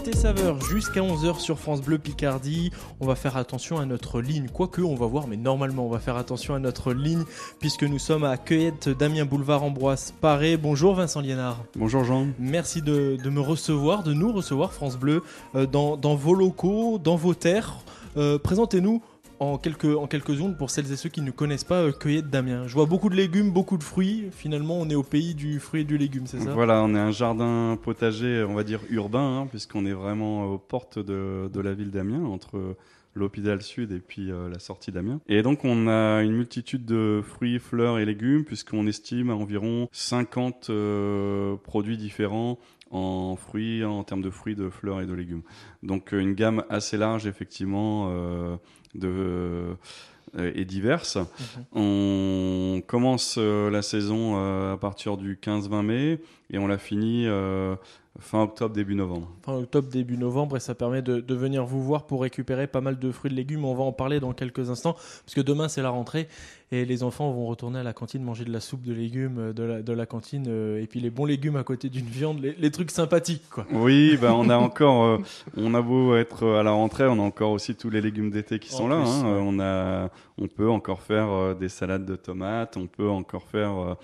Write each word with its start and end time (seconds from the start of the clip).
Côté 0.00 0.16
saveur, 0.16 0.58
jusqu'à 0.62 1.02
11h 1.02 1.40
sur 1.40 1.58
France 1.58 1.82
Bleu 1.82 1.98
Picardie. 1.98 2.70
On 3.00 3.06
va 3.06 3.14
faire 3.16 3.36
attention 3.36 3.78
à 3.78 3.84
notre 3.84 4.22
ligne. 4.22 4.46
Quoique, 4.50 4.80
on 4.80 4.94
va 4.94 5.04
voir, 5.04 5.26
mais 5.26 5.36
normalement, 5.36 5.84
on 5.84 5.90
va 5.90 5.98
faire 5.98 6.16
attention 6.16 6.54
à 6.54 6.58
notre 6.58 6.94
ligne 6.94 7.24
puisque 7.58 7.82
nous 7.82 7.98
sommes 7.98 8.24
à 8.24 8.38
Cueillette, 8.38 8.88
Damien 8.88 9.26
Boulevard, 9.26 9.62
Ambroise 9.62 10.14
Paré. 10.22 10.56
Bonjour 10.56 10.94
Vincent 10.94 11.20
Liénard. 11.20 11.64
Bonjour 11.76 12.02
Jean. 12.04 12.28
Merci 12.38 12.80
de, 12.80 13.18
me 13.28 13.40
recevoir, 13.40 14.02
de 14.02 14.14
nous 14.14 14.32
recevoir, 14.32 14.72
France 14.72 14.96
Bleu, 14.96 15.22
euh, 15.54 15.66
dans, 15.66 16.14
vos 16.14 16.32
locaux, 16.32 16.98
dans 16.98 17.16
vos 17.16 17.34
terres. 17.34 17.76
Euh, 18.16 18.38
présentez-nous 18.38 19.02
en 19.40 19.56
quelques, 19.56 19.96
en 19.96 20.06
quelques 20.06 20.34
secondes 20.34 20.56
pour 20.56 20.70
celles 20.70 20.92
et 20.92 20.96
ceux 20.96 21.08
qui 21.08 21.22
ne 21.22 21.30
connaissent 21.30 21.64
pas 21.64 21.82
euh, 21.82 21.92
Cueillette 21.92 22.28
Damien. 22.28 22.66
Je 22.66 22.74
vois 22.74 22.86
beaucoup 22.86 23.08
de 23.08 23.16
légumes, 23.16 23.50
beaucoup 23.50 23.78
de 23.78 23.82
fruits. 23.82 24.28
Finalement, 24.30 24.78
on 24.78 24.88
est 24.88 24.94
au 24.94 25.02
pays 25.02 25.34
du 25.34 25.58
fruit 25.58 25.80
et 25.80 25.84
du 25.84 25.96
légume, 25.96 26.26
c'est 26.26 26.40
ça? 26.40 26.52
Voilà, 26.52 26.82
on 26.82 26.94
est 26.94 26.98
un 26.98 27.10
jardin 27.10 27.78
potager, 27.82 28.44
on 28.46 28.54
va 28.54 28.62
dire 28.62 28.80
urbain, 28.90 29.40
hein, 29.40 29.46
puisqu'on 29.46 29.86
est 29.86 29.92
vraiment 29.92 30.44
aux 30.44 30.58
portes 30.58 30.98
de, 30.98 31.50
de 31.52 31.60
la 31.60 31.72
ville 31.72 31.90
d'Amiens, 31.90 32.24
entre 32.24 32.76
l'hôpital 33.14 33.60
sud 33.60 33.92
et 33.92 33.98
puis 33.98 34.30
euh, 34.30 34.48
la 34.48 34.58
sortie 34.58 34.92
d'Amiens. 34.92 35.20
Et 35.28 35.42
donc 35.42 35.64
on 35.64 35.88
a 35.88 36.22
une 36.22 36.32
multitude 36.32 36.84
de 36.84 37.22
fruits, 37.24 37.58
fleurs 37.58 37.98
et 37.98 38.04
légumes 38.04 38.44
puisqu'on 38.44 38.86
estime 38.86 39.30
à 39.30 39.34
environ 39.34 39.88
50 39.90 40.70
euh, 40.70 41.56
produits 41.56 41.96
différents 41.96 42.58
en 42.92 43.36
fruits, 43.36 43.84
en 43.84 44.02
termes 44.04 44.22
de 44.22 44.30
fruits, 44.30 44.56
de 44.56 44.68
fleurs 44.68 45.00
et 45.00 45.06
de 45.06 45.12
légumes. 45.12 45.42
Donc 45.82 46.12
une 46.12 46.34
gamme 46.34 46.64
assez 46.68 46.96
large 46.96 47.26
effectivement 47.26 48.10
de 48.94 49.76
et 50.38 50.64
diverses. 50.64 51.16
Mhm. 51.16 51.64
On 51.72 52.82
commence 52.86 53.36
la 53.36 53.82
saison 53.82 54.36
à 54.36 54.76
partir 54.76 55.16
du 55.16 55.36
15-20 55.36 55.82
mai 55.82 56.20
et 56.50 56.58
on 56.58 56.68
la 56.68 56.78
finit 56.78 57.26
fin 58.18 58.42
octobre, 58.42 58.74
début 58.74 58.94
novembre. 58.94 59.28
Fin 59.42 59.54
octobre, 59.54 59.88
début 59.88 60.16
novembre, 60.16 60.56
et 60.56 60.60
ça 60.60 60.74
permet 60.74 61.02
de, 61.02 61.20
de, 61.20 61.34
venir 61.34 61.64
vous 61.64 61.82
voir 61.82 62.06
pour 62.06 62.22
récupérer 62.22 62.66
pas 62.66 62.80
mal 62.80 62.98
de 62.98 63.10
fruits 63.10 63.30
et 63.30 63.32
de 63.32 63.36
légumes. 63.36 63.64
On 63.64 63.74
va 63.74 63.84
en 63.84 63.92
parler 63.92 64.20
dans 64.20 64.32
quelques 64.32 64.70
instants, 64.70 64.94
parce 64.94 65.34
que 65.34 65.40
demain 65.40 65.68
c'est 65.68 65.82
la 65.82 65.90
rentrée, 65.90 66.28
et 66.72 66.84
les 66.84 67.02
enfants 67.02 67.32
vont 67.32 67.46
retourner 67.46 67.80
à 67.80 67.82
la 67.82 67.92
cantine 67.92 68.22
manger 68.22 68.44
de 68.44 68.52
la 68.52 68.60
soupe 68.60 68.82
de 68.82 68.92
légumes 68.92 69.38
euh, 69.38 69.52
de 69.52 69.62
la, 69.62 69.82
de 69.82 69.92
la 69.92 70.06
cantine, 70.06 70.46
euh, 70.48 70.82
et 70.82 70.86
puis 70.86 71.00
les 71.00 71.10
bons 71.10 71.24
légumes 71.24 71.56
à 71.56 71.64
côté 71.64 71.88
d'une 71.88 72.06
viande, 72.06 72.40
les, 72.40 72.70
trucs 72.70 72.90
sympathiques. 72.90 73.48
Quoi. 73.50 73.66
Oui, 73.72 74.16
ben 74.20 74.32
on 74.32 74.48
a 74.48 74.56
encore, 74.56 75.04
euh, 75.04 75.18
on 75.56 75.74
a 75.74 75.82
beau 75.82 76.14
être 76.16 76.46
à 76.46 76.62
la 76.62 76.70
rentrée, 76.70 77.06
on 77.06 77.18
a 77.18 77.22
encore 77.22 77.50
aussi 77.50 77.74
tous 77.74 77.90
les 77.90 78.00
légumes 78.00 78.30
d'été 78.30 78.58
qui 78.58 78.70
sont 78.70 78.88
là. 78.88 78.96
Hein. 78.96 79.24
On, 79.24 79.58
a, 79.58 80.10
on 80.38 80.46
peut 80.46 80.70
encore 80.70 81.02
faire 81.02 81.56
des 81.56 81.68
salades 81.68 82.06
de 82.06 82.16
tomates, 82.16 82.76
on 82.76 82.86
peut 82.86 83.08
encore 83.08 83.44
faire 83.44 83.96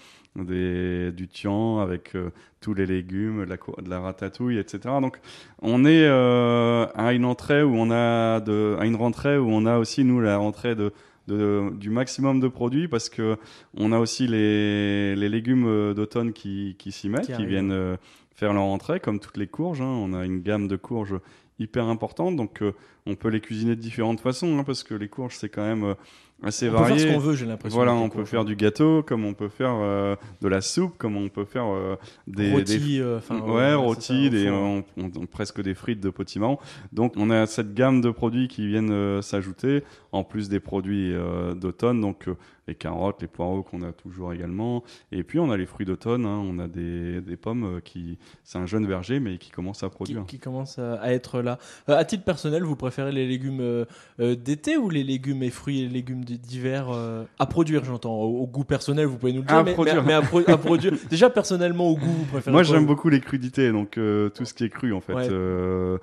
des, 0.45 1.13
du 1.13 1.29
tian 1.29 1.81
avec 1.81 2.15
euh, 2.15 2.31
tous 2.61 2.75
les 2.75 2.87
légumes, 2.87 3.45
de 3.45 3.51
la, 3.51 3.57
de 3.57 3.91
la, 3.91 4.01
ratatouille, 4.01 4.59
etc. 4.59 4.79
Donc 5.01 5.21
on 5.63 5.85
est 5.85 6.05
euh, 6.05 6.87
à 6.95 7.13
une 7.13 7.25
entrée 7.25 7.63
où 7.63 7.75
on 7.75 7.91
a 7.91 8.41
de, 8.41 8.77
à 8.79 8.87
une 8.87 8.97
rentrée 8.97 9.39
où 9.39 9.49
on 9.49 9.67
a 9.67 9.79
aussi 9.79 10.05
nous 10.05 10.21
la 10.21 10.37
rentrée 10.37 10.75
de, 10.75 10.93
de, 11.27 11.71
du 11.75 11.91
maximum 11.91 12.41
de 12.41 12.49
produits 12.49 12.89
parce 12.89 13.09
que 13.09 13.37
on 13.77 13.93
a 13.93 13.99
aussi 13.99 14.27
les, 14.27 15.17
les 15.17 15.29
légumes 15.29 15.67
euh, 15.67 15.95
d'automne 15.95 16.33
qui, 16.33 16.77
qui 16.79 16.93
s'y 16.93 17.09
mettent, 17.09 17.35
qui, 17.35 17.47
viennent 17.47 17.97
faire 18.35 18.53
leur 18.53 18.65
entrée 18.65 19.01
comme 19.01 19.21
toutes 19.21 19.37
les 19.37 19.47
courges. 19.47 19.81
Hein. 19.81 19.87
On 19.87 20.13
a 20.13 20.25
une 20.25 20.41
gamme 20.41 20.69
de 20.69 20.77
courges 20.77 21.19
hyper 21.59 21.87
importante, 21.87 22.37
donc 22.37 22.63
on 23.07 23.15
peut 23.15 23.29
les 23.29 23.41
cuisiner 23.41 23.77
de 23.77 23.81
différentes 23.81 24.21
façons 24.21 24.59
hein, 24.59 24.65
parce 24.65 24.83
que 24.83 24.95
les 24.95 25.09
courges 25.09 25.37
c'est 25.37 25.49
quand 25.49 25.65
même 25.65 25.95
assez 26.43 26.69
on 26.69 26.73
varié. 26.73 26.95
Peut 26.95 27.01
faire 27.01 27.09
ce 27.09 27.15
qu'on 27.15 27.21
veut, 27.21 27.35
j'ai 27.35 27.47
l'impression. 27.47 27.77
Voilà, 27.77 27.95
on 27.95 28.09
peut 28.09 28.25
faire 28.25 28.45
du 28.45 28.57
gâteau, 28.57 29.03
comme 29.03 29.25
on 29.25 29.35
peut 29.35 29.49
faire 29.49 29.75
euh, 29.75 30.17
de 30.43 30.49
la 30.49 30.61
soupe, 30.61 30.97
comme 30.99 31.17
on 31.17 31.29
peut 31.29 31.45
faire 31.45 31.67
euh, 31.67 31.97
des 32.27 32.53
rôtis, 32.53 33.01
euh, 33.01 33.21
ouais, 33.47 33.75
rôtis, 33.75 34.31
des, 34.31 34.51
on, 34.51 34.85
presque 35.31 35.63
des 35.63 35.75
frites 35.75 36.01
de 36.01 36.11
potiments. 36.11 36.61
Donc 36.93 37.15
on 37.17 37.31
a 37.31 37.47
cette 37.47 37.75
gamme 37.75 38.01
de 38.01 38.11
produits 38.11 38.49
qui 38.49 38.67
viennent 38.67 39.23
s'ajouter 39.23 39.83
en 40.13 40.25
plus 40.25 40.49
des 40.49 40.61
produits 40.61 41.15
d'automne. 41.57 42.01
Donc 42.01 42.29
les 42.67 42.75
carottes, 42.75 43.23
les 43.23 43.29
poireaux 43.29 43.63
qu'on 43.63 43.83
a 43.83 43.93
toujours 43.93 44.33
également. 44.33 44.83
Et 45.13 45.23
puis 45.23 45.39
on 45.39 45.51
a 45.51 45.57
les 45.57 45.67
fruits 45.67 45.87
d'automne. 45.87 46.27
Hein. 46.27 46.43
On 46.45 46.59
a 46.59 46.69
des, 46.69 47.21
des 47.21 47.37
pommes 47.37 47.81
qui, 47.85 48.19
c'est 48.45 48.59
un 48.59 48.67
jeune 48.67 48.87
verger, 48.87 49.21
mais 49.21 49.39
qui 49.39 49.51
commence 49.51 49.83
à 49.83 49.89
produire. 49.89 50.25
Qui, 50.27 50.37
qui 50.37 50.39
commence 50.39 50.79
à, 50.79 51.13
être 51.13 51.41
là. 51.41 51.59
à 51.87 52.05
titre 52.05 52.25
personnel, 52.25 52.63
vous 52.63 52.77
préférez 52.77 53.13
les 53.13 53.27
légumes 53.27 53.87
d'été 54.19 54.77
ou 54.77 54.91
les 54.91 55.05
légumes 55.05 55.43
et 55.43 55.51
fruits 55.51 55.83
et 55.83 55.89
légumes 55.89 56.25
euh, 56.65 57.25
à 57.39 57.47
produire, 57.47 57.85
j'entends. 57.85 58.15
Au, 58.15 58.47
goût 58.47 58.65
personnel, 58.65 59.07
vous 59.07 59.17
pouvez 59.17 59.33
nous 59.33 59.41
le 59.41 59.47
dire. 59.47 59.57
À 59.57 59.63
mais, 59.63 59.75
produire. 59.75 60.05
Mais, 60.05 60.13
à, 60.13 60.23
produire. 60.23 60.93
Déjà, 61.11 61.31
personnellement, 61.31 61.89
au 61.89 61.97
goût, 61.97 62.13
vous 62.13 62.25
préférez 62.25 62.53
Moi, 62.53 62.63
j'aime 62.63 62.87
beaucoup 62.87 63.09
les 63.09 63.21
crudités, 63.21 63.73
donc 63.73 63.99
euh, 63.99 64.29
tout 64.31 64.45
ce 64.45 64.55
qui 64.55 64.65
est 64.65 64.69
cru, 64.69 64.93
en 64.93 65.01
fait. 65.01 65.15
Euh, 65.31 65.99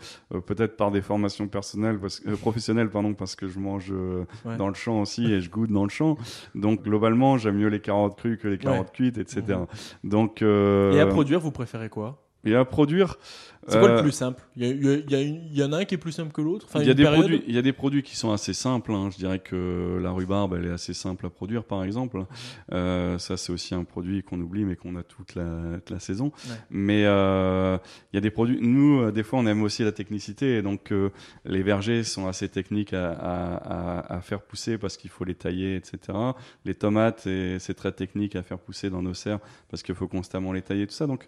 peut-être 0.46 0.78
par 0.78 0.92
des 0.92 1.02
formations 1.02 1.48
personnelles, 1.48 2.00
parce, 2.00 2.22
professionnelles, 2.42 2.90
pardon, 2.90 3.14
parce 3.14 3.36
que 3.36 3.48
je 3.48 3.60
mange 3.60 3.94
dans 4.58 4.68
le 4.68 4.74
champ 4.74 5.02
aussi 5.02 5.32
et 5.32 5.42
je 5.42 5.50
goûte 5.50 5.72
dans 5.72 5.84
le 5.84 5.90
champ. 5.90 6.18
Donc, 6.56 6.84
globalement, 6.84 7.38
j'aime 7.38 7.58
mieux 7.58 7.68
les 7.68 7.80
carottes 7.80 8.16
crues 8.18 8.38
que 8.38 8.48
les 8.48 8.58
carottes 8.58 8.92
cuites, 8.92 9.18
etc. 9.18 9.60
Donc, 10.04 10.42
et 10.42 11.00
à 11.00 11.06
produire, 11.08 11.40
vous 11.40 11.52
préférez 11.52 11.90
quoi? 11.90 12.23
Et 12.46 12.56
à 12.56 12.66
produire. 12.66 13.18
C'est 13.68 13.80
quoi 13.80 13.88
le 13.88 13.94
euh, 13.96 14.02
plus 14.02 14.12
simple? 14.12 14.44
Il 14.58 14.66
y, 14.66 15.58
y, 15.58 15.64
en 15.64 15.72
a 15.72 15.78
un 15.78 15.86
qui 15.86 15.96
est 15.96 15.98
plus 15.98 16.12
simple 16.12 16.34
que 16.34 16.42
l'autre? 16.42 16.68
Il 16.76 16.86
y, 16.86 16.90
a 16.90 16.94
des 16.94 17.06
produits, 17.06 17.44
il 17.48 17.56
y 17.56 17.58
a 17.58 17.62
des 17.62 17.72
produits 17.72 18.04
qui 18.04 18.18
sont 18.18 18.34
assez 18.34 18.54
simples. 18.54 18.92
Hein. 18.92 19.10
Je 19.10 19.18
dirais 19.18 19.40
que 19.40 20.00
la 20.02 20.12
rhubarbe, 20.12 20.56
elle 20.60 20.66
est 20.66 20.74
assez 20.74 20.94
simple 20.94 21.26
à 21.26 21.30
produire, 21.30 21.64
par 21.64 21.84
exemple. 21.86 22.26
Euh, 22.74 23.18
ça, 23.20 23.38
c'est 23.38 23.54
aussi 23.54 23.74
un 23.74 23.86
produit 23.86 24.22
qu'on 24.22 24.42
oublie, 24.42 24.66
mais 24.66 24.76
qu'on 24.76 24.98
a 24.98 25.04
toute 25.04 25.36
la, 25.36 25.46
la 25.90 26.00
saison. 26.00 26.34
Mais 26.70 27.06
euh, 27.06 27.78
il 28.12 28.18
y 28.18 28.20
a 28.20 28.22
des 28.22 28.32
produits. 28.32 28.58
Nous, 28.60 29.12
des 29.12 29.24
fois, 29.24 29.40
on 29.40 29.46
aime 29.46 29.64
aussi 29.64 29.84
la 29.84 29.94
technicité. 29.94 30.58
Et 30.58 30.62
donc, 30.62 30.94
les 31.46 31.64
vergers 31.64 32.04
sont 32.04 32.28
assez 32.28 32.50
techniques 32.50 32.94
à, 32.94 33.14
à, 33.14 34.16
à 34.16 34.22
faire 34.22 34.42
pousser 34.42 34.78
parce 34.78 34.98
qu'il 34.98 35.10
faut 35.10 35.24
les 35.24 35.36
tailler, 35.36 35.78
etc. 35.78 36.18
Les 36.66 36.76
tomates, 36.76 37.30
c'est 37.60 37.74
très 37.76 37.94
technique 37.94 38.36
à 38.36 38.44
faire 38.44 38.60
pousser 38.60 38.90
dans 38.90 39.02
nos 39.02 39.14
serres 39.14 39.40
parce 39.70 39.84
qu'il 39.84 39.96
faut 39.96 40.10
constamment 40.10 40.52
les 40.52 40.62
tailler, 40.62 40.86
tout 40.86 40.94
ça. 40.94 41.08
Donc, 41.08 41.28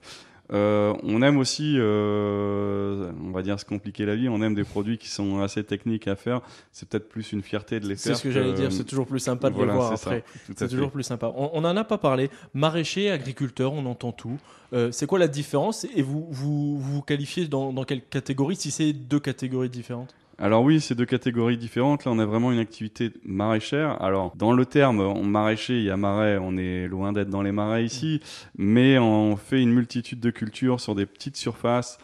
euh, 0.52 0.94
on 1.04 1.22
aime 1.22 1.38
aussi, 1.38 1.76
euh, 1.78 3.12
on 3.24 3.32
va 3.32 3.42
dire, 3.42 3.60
se 3.60 3.66
compliquer 3.66 4.06
la 4.06 4.16
vie. 4.16 4.30
On 4.30 4.42
aime 4.42 4.54
des 4.54 4.64
produits 4.64 4.98
qui 4.98 5.10
sont 5.10 5.40
assez 5.42 5.64
techniques 5.64 6.08
à 6.08 6.16
faire. 6.16 6.42
C'est 6.72 6.88
peut-être 6.88 7.10
plus 7.10 7.32
une 7.32 7.42
fierté 7.42 7.80
de 7.80 7.88
les 7.88 7.96
faire. 7.96 8.16
C'est 8.16 8.22
ce 8.22 8.24
que, 8.24 8.32
j'allais 8.32 8.54
dire. 8.54 8.72
C'est 8.72 8.84
toujours 8.84 9.08
plus 9.08 9.20
sympa 9.20 9.50
de 9.50 9.58
les 9.58 9.66
voir 9.66 9.94
après. 9.94 10.24
C'est 10.56 10.68
toujours 10.68 10.92
plus 10.92 11.04
sympa. 11.04 11.32
On 11.36 11.62
n'en 11.62 11.76
a 11.76 11.84
pas 11.84 11.98
parlé. 11.98 12.30
Maraîcher, 12.54 13.10
agriculteur, 13.10 13.74
on 13.74 13.86
entend 13.86 14.12
tout. 14.12 14.38
Euh, 14.74 14.92
c'est 14.92 15.08
quoi 15.08 15.20
la 15.20 15.28
différence? 15.28 15.86
Et 15.96 16.02
vous 16.02 16.28
vous, 16.30 16.80
vous 16.80 17.02
qualifiez 17.02 17.48
dans, 17.48 17.72
dans 17.72 17.84
quelle 17.84 18.02
catégorie? 18.02 18.56
Si 18.56 18.72
c'est 18.72 18.94
deux 18.94 19.20
catégories 19.20 19.70
différentes? 19.70 20.14
Alors 20.38 20.64
oui, 20.64 20.82
c'est 20.82 20.96
deux 20.96 21.06
catégories 21.06 21.58
différentes. 21.58 22.04
Là, 22.04 22.12
on 22.12 22.20
a 22.20 22.26
vraiment 22.26 22.52
une 22.52 22.60
activité 22.60 23.12
maraîchère. 23.24 24.02
Alors, 24.02 24.34
dans 24.36 24.52
le 24.52 24.66
terme, 24.66 25.00
on 25.00 25.24
maraîcher, 25.24 25.78
il 25.78 25.86
y 25.86 25.90
a 25.90 25.96
marais, 25.96 26.38
on 26.38 26.58
est 26.58 26.88
loin 26.88 27.14
d'être 27.14 27.30
dans 27.30 27.42
les 27.42 27.54
marais 27.54 27.86
ici, 27.86 28.20
mais 28.58 29.00
on 29.00 29.38
fait 29.38 29.62
une 29.62 29.72
multitude 29.72 30.20
de 30.20 30.30
cultures 30.32 30.82
sur 30.82 30.94
des 30.94 31.06
petites 31.06 31.38
surfaces 31.38 32.00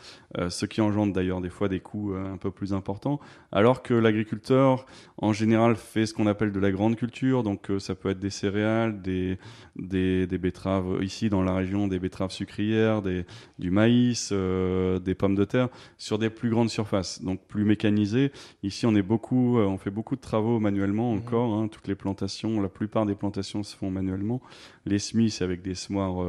ce 0.49 0.65
qui 0.65 0.81
engendre 0.81 1.13
d'ailleurs 1.13 1.41
des 1.41 1.49
fois 1.49 1.67
des 1.67 1.79
coûts 1.79 2.13
euh, 2.13 2.33
un 2.33 2.37
peu 2.37 2.51
plus 2.51 2.73
importants, 2.73 3.19
alors 3.51 3.83
que 3.83 3.93
l'agriculteur 3.93 4.85
en 5.17 5.33
général 5.33 5.75
fait 5.75 6.05
ce 6.05 6.13
qu'on 6.13 6.27
appelle 6.27 6.51
de 6.51 6.59
la 6.59 6.71
grande 6.71 6.95
culture, 6.95 7.43
donc 7.43 7.69
euh, 7.69 7.79
ça 7.79 7.95
peut 7.95 8.09
être 8.09 8.19
des 8.19 8.29
céréales, 8.29 9.01
des, 9.01 9.37
des, 9.75 10.25
betteraves, 10.37 11.03
ici 11.03 11.29
dans 11.29 11.43
la 11.43 11.53
région 11.53 11.87
des 11.87 11.99
betteraves 11.99 12.31
sucrières, 12.31 13.01
des, 13.01 13.25
du 13.59 13.71
maïs, 13.71 14.31
des 14.31 15.15
pommes 15.15 15.35
de 15.35 15.45
terre, 15.45 15.69
sur 15.97 16.17
des 16.17 16.29
plus 16.29 16.49
grandes 16.49 16.69
surfaces, 16.69 17.21
donc 17.21 17.41
plus 17.47 17.65
mécanisées. 17.65 18.31
Ici 18.63 18.85
on, 18.85 18.95
est 18.95 19.01
beaucoup, 19.01 19.57
on 19.57 19.77
fait 19.77 19.91
beaucoup 19.91 20.15
de 20.15 20.21
travaux 20.21 20.59
manuellement 20.59 21.13
mmh. 21.13 21.17
encore, 21.17 21.53
hein, 21.53 21.67
toutes 21.67 21.87
les 21.87 21.95
plantations, 21.95 22.61
la 22.61 22.69
plupart 22.69 23.05
des 23.05 23.15
plantations 23.15 23.63
se 23.63 23.75
font 23.75 23.91
manuellement. 23.91 24.41
Les 24.85 24.99
semis, 24.99 25.29
c'est 25.29 25.43
avec 25.43 25.61
des 25.61 25.75
semoirs 25.75 26.25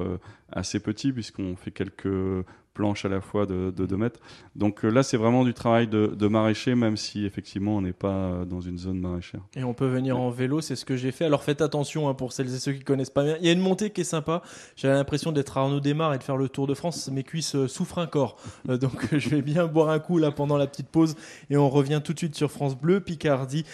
assez 0.52 0.80
petits 0.80 1.12
puisqu'on 1.12 1.56
fait 1.56 1.70
quelques 1.70 2.44
planches 2.72 3.04
à 3.04 3.08
la 3.08 3.20
fois 3.20 3.46
de, 3.46 3.70
2 3.70 3.96
mètres. 3.96 4.20
Donc 4.56 4.84
euh, 4.84 4.88
là, 4.88 5.02
c'est 5.02 5.16
vraiment 5.16 5.44
du 5.44 5.54
travail 5.54 5.86
de, 5.86 6.26
maraîcher, 6.26 6.74
même 6.74 6.96
si 6.96 7.26
effectivement 7.26 7.76
on 7.76 7.82
n'est 7.82 7.92
pas 7.92 8.08
euh, 8.08 8.44
dans 8.44 8.60
une 8.60 8.78
zone 8.78 8.98
maraîchère. 8.98 9.40
Et 9.54 9.64
on 9.64 9.74
peut 9.74 9.86
venir 9.86 10.18
en 10.18 10.30
vélo, 10.30 10.60
c'est 10.60 10.76
ce 10.76 10.84
que 10.84 10.96
j'ai 10.96 11.12
fait. 11.12 11.24
Alors 11.24 11.42
faites 11.42 11.60
attention 11.60 12.08
hein, 12.08 12.14
pour 12.14 12.32
celles 12.32 12.54
et 12.54 12.58
ceux 12.58 12.72
qui 12.72 12.84
connaissent 12.84 13.10
pas 13.10 13.24
bien. 13.24 13.36
Il 13.40 13.46
y 13.46 13.50
a 13.50 13.52
une 13.52 13.60
montée 13.60 13.90
qui 13.90 14.00
est 14.00 14.04
sympa. 14.04 14.42
J'avais 14.76 14.94
l'impression 14.94 15.32
d'être 15.32 15.56
Arnaud 15.58 15.80
Desmar 15.80 16.14
et 16.14 16.18
de 16.18 16.22
faire 16.22 16.36
le 16.36 16.48
Tour 16.48 16.66
de 16.66 16.74
France. 16.74 17.10
Mes 17.12 17.24
cuisses 17.24 17.54
euh, 17.54 17.68
souffrent 17.68 17.98
encore. 17.98 18.36
donc 18.64 19.14
je 19.16 19.28
vais 19.28 19.42
bien 19.42 19.66
boire 19.66 19.90
un 19.90 19.98
coup 19.98 20.18
là 20.18 20.30
pendant 20.30 20.56
la 20.56 20.66
petite 20.66 20.88
pause. 20.88 21.16
Et 21.50 21.56
on 21.56 21.68
revient 21.68 22.00
tout 22.02 22.12
de 22.12 22.18
suite 22.18 22.34
sur 22.34 22.50
France 22.50 22.76
Bleu, 22.76 23.00
Picardie. 23.00 23.64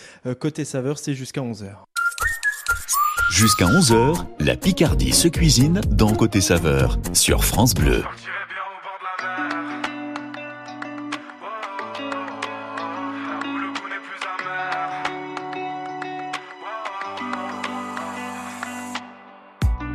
côté 0.41 0.65
saveur, 0.65 0.99
c'est 0.99 1.15
jusqu'à 1.15 1.41
11h. 1.41 1.77
Jusqu'à 3.39 3.67
11h, 3.67 4.17
la 4.41 4.57
Picardie 4.57 5.13
se 5.13 5.29
cuisine 5.29 5.81
dans 5.91 6.13
Côté 6.13 6.41
Saveur 6.41 6.99
sur 7.13 7.45
France 7.45 7.73
Bleu. 7.73 8.03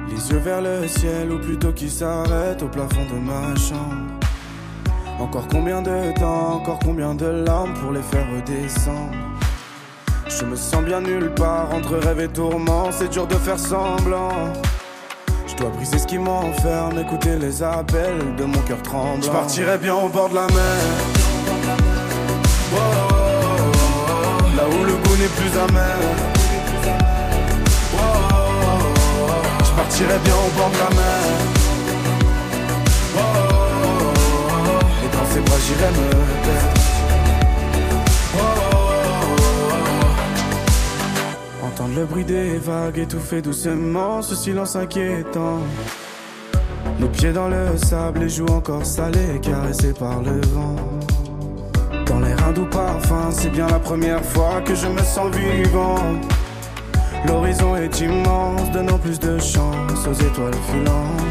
Les 0.08 0.32
yeux 0.32 0.38
vers 0.38 0.62
le 0.62 0.88
ciel 0.88 1.30
ou 1.34 1.40
plutôt 1.40 1.74
qui 1.74 1.90
s'arrête 1.90 2.64
au 2.64 2.70
plafond 2.70 3.06
de 3.14 3.20
ma 3.20 3.54
chambre. 3.58 4.20
Encore 5.20 5.50
combien 5.50 5.82
de 5.82 6.18
temps, 6.18 6.62
encore 6.62 6.80
combien 6.80 7.14
de 7.14 7.26
larmes 7.26 7.74
pour 7.74 7.92
les 7.92 8.04
faire 8.04 8.26
redescendre 8.34 9.33
Je 10.28 10.46
me 10.46 10.56
sens 10.56 10.84
bien 10.84 11.02
nulle 11.02 11.30
part 11.34 11.74
entre 11.74 11.98
rêve 11.98 12.20
et 12.22 12.28
tourment, 12.28 12.90
c'est 12.92 13.10
dur 13.10 13.28
de 13.28 13.36
faire 13.36 13.60
semblant. 13.60 14.54
Je 15.48 15.56
dois 15.56 15.70
briser 15.70 16.00
ce 16.00 16.08
qui 16.08 16.18
m'enferme, 16.18 17.00
écouter 17.00 17.38
les 17.38 17.62
appels 17.62 18.36
de 18.38 18.46
mon 18.46 18.60
cœur 18.60 18.82
tremblant. 18.82 19.22
Je 19.22 19.30
partirai 19.30 19.78
bien 19.78 19.96
au 19.96 20.10
bord 20.10 20.30
de 20.30 20.36
la 20.36 20.48
mer. 20.48 20.82
Oh, 22.76 22.78
oh, 22.78 23.14
oh, 23.14 24.58
là 24.58 24.64
où 24.68 24.84
le 24.84 24.94
goût 24.94 25.18
n'est 25.18 25.28
plus 25.28 25.60
amer. 25.60 25.98
Je 29.64 29.72
partirai 29.76 30.18
bien 30.24 30.34
au 30.34 30.50
bord 30.58 30.70
de 30.70 30.78
la 30.78 30.90
mer. 30.96 31.24
Et 35.04 35.10
dans 35.16 35.26
ses 35.34 35.40
bras 35.42 35.60
j'irai 35.66 35.92
me 35.92 36.23
le 41.96 42.06
bruit 42.06 42.24
des 42.24 42.58
vagues 42.58 42.98
étouffer 42.98 43.42
doucement 43.42 44.22
ce 44.22 44.36
silence 44.36 44.76
inquiétant. 44.76 45.60
Les 47.00 47.08
pieds 47.08 47.32
dans 47.32 47.48
le 47.48 47.78
sable, 47.78 48.22
les 48.22 48.30
joues 48.30 48.48
encore 48.48 48.86
salées, 48.86 49.40
caressées 49.42 49.94
par 49.94 50.22
le 50.22 50.42
vent. 50.54 50.76
Dans 52.06 52.20
l'air 52.20 52.38
un 52.48 52.52
doux 52.52 52.66
parfum, 52.66 53.30
c'est 53.32 53.50
bien 53.50 53.68
la 53.68 53.80
première 53.80 54.24
fois 54.24 54.62
que 54.62 54.76
je 54.76 54.88
me 54.88 55.02
sens 55.02 55.36
vivant. 55.36 56.00
L'horizon 57.28 57.76
est 57.76 58.00
immense, 58.00 58.72
donnant 58.72 58.98
plus 58.98 59.20
de 59.20 59.38
chance 59.40 60.08
aux 60.08 60.14
étoiles 60.14 60.54
filantes. 60.72 61.22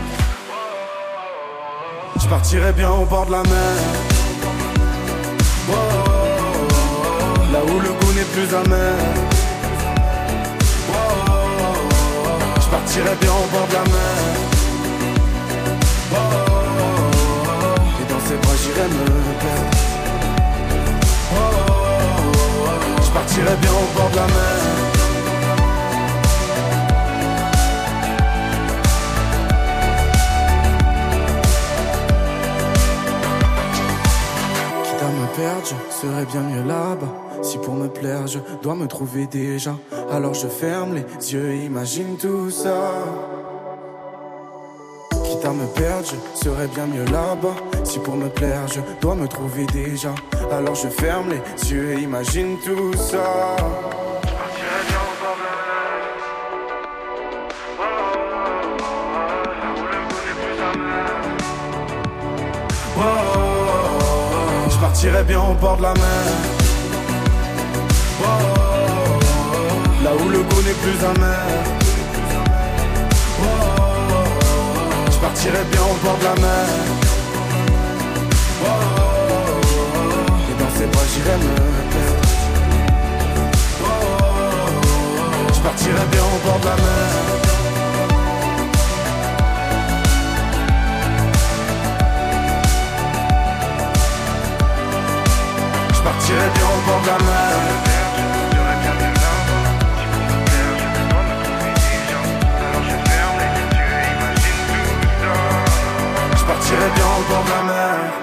Je 2.20 2.28
partirai 2.28 2.72
bien 2.72 2.90
au 2.90 3.04
bord 3.04 3.26
de 3.26 3.32
la 3.32 3.42
mer. 3.42 3.76
Là 7.52 7.60
où 7.64 7.80
le 7.80 7.88
goût 7.88 8.12
n'est 8.14 8.24
plus 8.32 8.54
amer. 8.54 9.31
Je 12.84 12.98
partirai 12.98 13.16
bien 13.20 13.30
au 13.30 13.46
bord 13.50 13.66
de 13.68 13.74
la 13.74 13.84
mer. 13.84 13.92
Et 18.00 18.06
dans 18.12 18.20
ses 18.20 18.36
bras 18.36 18.56
j'irai 18.60 18.88
me 18.88 19.04
perdre. 19.40 19.76
Je 23.02 23.10
partirai 23.12 23.56
bien 23.60 23.70
au 23.70 23.86
bord 23.96 24.10
de 24.10 24.16
la 24.16 24.26
mer. 24.26 24.60
Quitte 34.84 35.02
à 35.02 35.04
me 35.06 35.26
perdre, 35.36 35.66
je 35.66 35.74
serais 36.00 36.26
bien 36.26 36.42
mieux 36.42 36.64
là-bas. 36.68 37.12
Si 37.42 37.58
pour 37.58 37.74
me 37.74 37.88
plaire, 37.88 38.26
je 38.26 38.38
dois 38.62 38.74
me 38.74 38.86
trouver 38.86 39.26
déjà. 39.26 39.74
Alors 40.12 40.34
je 40.34 40.46
ferme 40.46 40.96
les 40.96 41.32
yeux 41.32 41.52
et 41.52 41.64
imagine 41.64 42.18
tout 42.18 42.50
ça. 42.50 42.76
Quitte 45.24 45.44
à 45.44 45.52
me 45.52 45.64
perdre, 45.68 46.06
je 46.06 46.44
serais 46.44 46.68
bien 46.68 46.84
mieux 46.84 47.06
là-bas. 47.06 47.56
Si 47.82 47.98
pour 47.98 48.16
me 48.16 48.28
plaire, 48.28 48.68
je 48.68 48.80
dois 49.00 49.14
me 49.14 49.26
trouver 49.26 49.64
déjà. 49.72 50.14
Alors 50.50 50.74
je 50.74 50.88
ferme 50.88 51.30
les 51.30 51.72
yeux 51.72 51.92
et 51.92 52.02
imagine 52.02 52.58
tout 52.62 52.92
ça. 52.92 53.56
Je 64.68 64.78
partirai 64.78 65.24
bien 65.24 65.40
au 65.40 65.54
bord 65.54 65.78
de 65.78 65.82
la 65.82 65.94
mer. 65.94 66.02
Oh, 70.72 70.78
Là 70.78 70.80
où 70.80 70.80
le 70.80 70.80
goût 70.80 70.80
n'est 70.80 70.80
plus 70.82 71.04
amer. 71.06 71.44
Oh, 73.40 73.44
Je 75.10 75.18
partirai 75.18 75.64
bien 75.70 75.82
au 75.82 75.94
bord 76.04 76.18
de 76.18 76.24
la 76.24 76.34
mer. 76.34 76.66
Oh, 78.64 78.68
Et 80.50 80.62
dans 80.62 80.70
ses 80.78 80.86
bras 80.86 81.06
j'irai 81.12 81.36
me 81.36 81.54
perdre. 81.92 82.28
Oh, 83.84 83.88
Je 85.54 85.60
partirai 85.60 86.06
bien 86.10 86.22
au 86.22 86.38
bord 86.46 86.60
de 86.60 86.66
la 86.66 86.76
mer. 86.76 87.12
Je 95.94 96.00
partirai 96.02 96.48
bien 96.54 96.66
au 96.66 96.80
bord 96.86 97.00
de 97.02 97.06
la 97.08 97.18
mer. 97.18 97.91
Je 106.52 106.58
partirai 106.58 106.90
bien 106.94 107.04
au 107.06 107.32
bord 107.32 107.44
de 107.44 107.50
la 107.50 107.62
mer. 107.62 108.21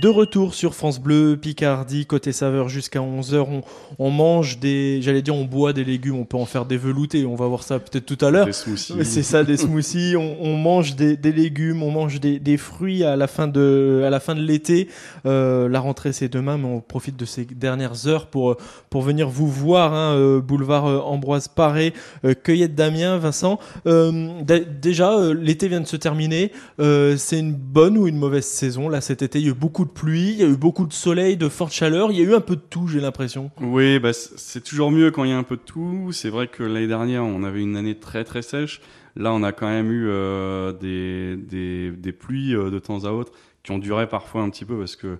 De 0.00 0.08
retour 0.08 0.54
sur 0.54 0.74
France 0.74 0.98
Bleu, 0.98 1.36
Picardie, 1.36 2.06
côté 2.06 2.32
saveur 2.32 2.68
jusqu'à 2.68 3.00
11h. 3.00 3.46
On, 3.50 3.62
on 3.98 4.10
mange 4.10 4.58
des. 4.58 5.02
J'allais 5.02 5.20
dire, 5.20 5.34
on 5.34 5.44
boit 5.44 5.72
des 5.72 5.84
légumes, 5.84 6.16
on 6.16 6.24
peut 6.24 6.38
en 6.38 6.46
faire 6.46 6.64
des 6.64 6.78
veloutés. 6.78 7.26
On 7.26 7.34
va 7.34 7.46
voir 7.46 7.62
ça 7.62 7.78
peut-être 7.78 8.06
tout 8.06 8.24
à 8.24 8.30
l'heure. 8.30 8.46
Des 8.46 8.52
smoothies. 8.52 8.94
C'est 9.04 9.22
ça, 9.22 9.44
des 9.44 9.56
smoothies. 9.58 10.16
on, 10.16 10.36
on 10.40 10.56
mange 10.56 10.96
des, 10.96 11.16
des 11.18 11.32
légumes, 11.32 11.82
on 11.82 11.90
mange 11.90 12.18
des, 12.18 12.38
des 12.38 12.56
fruits 12.56 13.04
à 13.04 13.16
la 13.16 13.26
fin 13.26 13.46
de, 13.46 14.02
à 14.06 14.10
la 14.10 14.20
fin 14.20 14.34
de 14.34 14.40
l'été. 14.40 14.88
Euh, 15.26 15.68
la 15.68 15.80
rentrée 15.80 16.12
c'est 16.12 16.28
demain, 16.28 16.56
mais 16.56 16.68
on 16.68 16.80
profite 16.80 17.16
de 17.16 17.26
ces 17.26 17.44
dernières 17.44 18.06
heures 18.06 18.26
pour 18.28 18.56
pour 18.88 19.02
venir 19.02 19.28
vous 19.28 19.48
voir. 19.48 19.92
Hein, 19.92 20.14
euh, 20.14 20.40
boulevard 20.40 20.86
euh, 20.86 20.98
Ambroise 20.98 21.48
Paré, 21.48 21.92
euh, 22.24 22.34
cueillette 22.34 22.74
Damien, 22.74 23.18
Vincent. 23.18 23.58
Déjà, 23.84 25.32
l'été 25.34 25.68
vient 25.68 25.80
de 25.80 25.86
se 25.86 25.96
terminer. 25.96 26.52
C'est 26.78 27.38
une 27.38 27.54
bonne 27.54 27.98
ou 27.98 28.06
une 28.06 28.16
mauvaise 28.16 28.46
saison? 28.46 28.88
Là 28.88 29.00
cet 29.00 29.22
été 29.22 29.38
Il 29.38 29.44
y 29.44 29.48
a 29.48 29.50
eu 29.50 29.54
beaucoup 29.54 29.84
de 29.84 29.89
pluie, 29.92 30.30
il 30.32 30.36
y 30.38 30.42
a 30.42 30.48
eu 30.48 30.56
beaucoup 30.56 30.86
de 30.86 30.92
soleil, 30.92 31.36
de 31.36 31.48
forte 31.48 31.72
chaleur. 31.72 32.10
Il 32.12 32.18
y 32.18 32.20
a 32.20 32.24
eu 32.24 32.34
un 32.34 32.40
peu 32.40 32.56
de 32.56 32.60
tout, 32.60 32.86
j'ai 32.88 33.00
l'impression. 33.00 33.50
Oui, 33.60 33.98
bah, 33.98 34.12
c'est 34.12 34.62
toujours 34.64 34.90
mieux 34.90 35.10
quand 35.10 35.24
il 35.24 35.30
y 35.30 35.32
a 35.32 35.38
un 35.38 35.42
peu 35.42 35.56
de 35.56 35.62
tout. 35.62 36.10
C'est 36.12 36.30
vrai 36.30 36.48
que 36.48 36.62
l'année 36.62 36.86
dernière, 36.86 37.24
on 37.24 37.42
avait 37.44 37.60
une 37.62 37.76
année 37.76 37.94
très 37.96 38.24
très 38.24 38.42
sèche. 38.42 38.80
Là, 39.16 39.32
on 39.32 39.42
a 39.42 39.52
quand 39.52 39.68
même 39.68 39.90
eu 39.90 40.06
euh, 40.08 40.72
des, 40.72 41.36
des, 41.36 41.90
des 41.90 42.12
pluies 42.12 42.54
euh, 42.54 42.70
de 42.70 42.78
temps 42.78 43.04
à 43.04 43.10
autre 43.10 43.32
qui 43.62 43.72
ont 43.72 43.78
duré 43.78 44.08
parfois 44.08 44.42
un 44.42 44.48
petit 44.50 44.64
peu 44.64 44.78
parce 44.78 44.96
que 44.96 45.18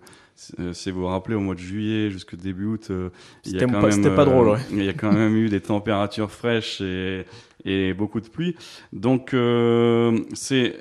euh, 0.59 0.73
si 0.73 0.91
vous 0.91 1.01
vous 1.01 1.07
rappelez, 1.09 1.35
au 1.35 1.41
mois 1.41 1.55
de 1.55 1.61
juillet 1.61 2.11
jusqu'au 2.11 2.37
début 2.37 2.65
août, 2.67 2.87
euh, 2.91 3.11
il 3.45 3.53
y 3.53 3.57
a 3.57 3.61
C'était 3.61 3.73
quand 3.73 3.81
pas- 3.81 3.89
même, 3.89 3.93
c'était 4.03 4.15
pas 4.15 4.25
drôle, 4.25 4.49
ouais. 4.49 4.59
Il 4.71 4.83
y 4.85 4.89
a 4.89 4.95
quand 4.95 5.13
même 5.13 5.37
eu 5.37 5.49
des 5.51 5.61
températures 5.61 6.31
fraîches 6.31 6.81
et, 6.81 7.27
et 7.67 7.93
beaucoup 7.93 8.21
de 8.23 8.29
pluie. 8.29 8.57
Donc, 8.95 9.35
euh, 9.35 10.19
c'est 10.33 10.77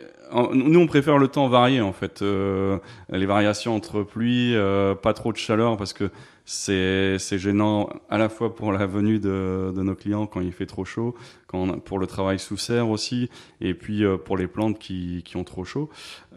nous, 0.53 0.79
on 0.79 0.87
préfère 0.87 1.17
le 1.17 1.27
temps 1.27 1.47
varié 1.47 1.81
en 1.81 1.93
fait, 1.93 2.21
euh, 2.21 2.77
les 3.09 3.25
variations 3.25 3.75
entre 3.75 4.03
pluie, 4.03 4.55
euh, 4.55 4.95
pas 4.95 5.13
trop 5.13 5.31
de 5.31 5.37
chaleur 5.37 5.77
parce 5.77 5.93
que 5.93 6.11
c'est 6.45 7.37
gênant 7.37 7.89
à 8.09 8.17
la 8.17 8.29
fois 8.29 8.55
pour 8.55 8.71
la 8.71 8.85
venue 8.85 9.19
de 9.19 9.71
nos 9.75 9.95
clients 9.95 10.25
quand 10.25 10.41
il 10.41 10.51
fait 10.51 10.65
trop 10.65 10.85
chaud, 10.85 11.15
quand 11.49 11.57
on 11.63 11.69
a- 11.73 11.77
pour 11.77 11.97
le 11.97 12.05
travail 12.05 12.37
sous 12.37 12.57
serre 12.57 12.89
aussi, 12.89 13.27
et 13.59 13.73
puis 13.73 14.03
euh, 14.05 14.17
pour 14.17 14.37
les 14.37 14.45
plantes 14.47 14.77
qui, 14.77 15.23
qui 15.25 15.35
ont 15.35 15.43
trop 15.43 15.63
chaud. 15.65 15.89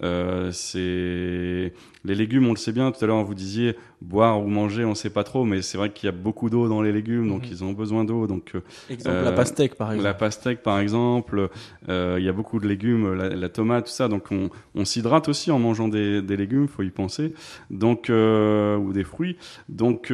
Euh, 0.03 0.51
c'est 0.53 1.73
les 2.05 2.15
légumes, 2.15 2.47
on 2.47 2.53
le 2.53 2.57
sait 2.57 2.73
bien. 2.73 2.91
Tout 2.91 3.05
à 3.05 3.07
l'heure, 3.07 3.23
vous 3.23 3.35
disiez 3.35 3.77
boire 4.01 4.43
ou 4.43 4.49
manger, 4.49 4.85
on 4.85 4.95
sait 4.95 5.11
pas 5.11 5.23
trop, 5.23 5.45
mais 5.45 5.63
c'est 5.63 5.79
vrai 5.79 5.91
qu'il 5.91 6.07
y 6.07 6.09
a 6.09 6.13
beaucoup 6.17 6.51
d'eau 6.51 6.67
dans 6.69 6.83
les 6.83 6.91
légumes, 6.93 7.29
donc 7.29 7.43
Mhm. 7.43 7.49
ils 7.53 7.63
ont 7.65 7.73
besoin 7.73 8.05
d'eau. 8.05 8.27
Donc 8.27 8.53
euh, 8.55 8.61
Exemple 8.91 9.23
la 9.25 9.33
pastèque 9.33 9.75
par 9.77 9.93
exemple. 9.93 10.05
la 10.05 10.15
pastèque, 10.15 10.63
par 10.63 10.79
exemple, 10.81 11.51
il 11.89 12.23
y 12.25 12.29
a 12.29 12.33
beaucoup 12.33 12.59
de 12.59 12.67
légumes, 12.67 13.13
la, 13.15 13.29
la 13.29 13.49
tomate, 13.49 13.85
tout 13.87 13.93
ça. 13.93 14.09
Donc, 14.09 14.25
on, 14.33 14.49
on 14.75 14.85
s'hydrate 14.85 15.29
aussi 15.29 15.51
en 15.51 15.59
mangeant 15.59 15.89
des, 15.89 16.23
des 16.23 16.37
légumes, 16.37 16.67
faut 16.69 16.83
y 16.83 16.91
penser. 16.91 17.35
Donc, 17.71 18.09
ou 18.11 18.93
des 18.93 19.05
fruits. 19.05 19.37
Donc, 19.69 20.07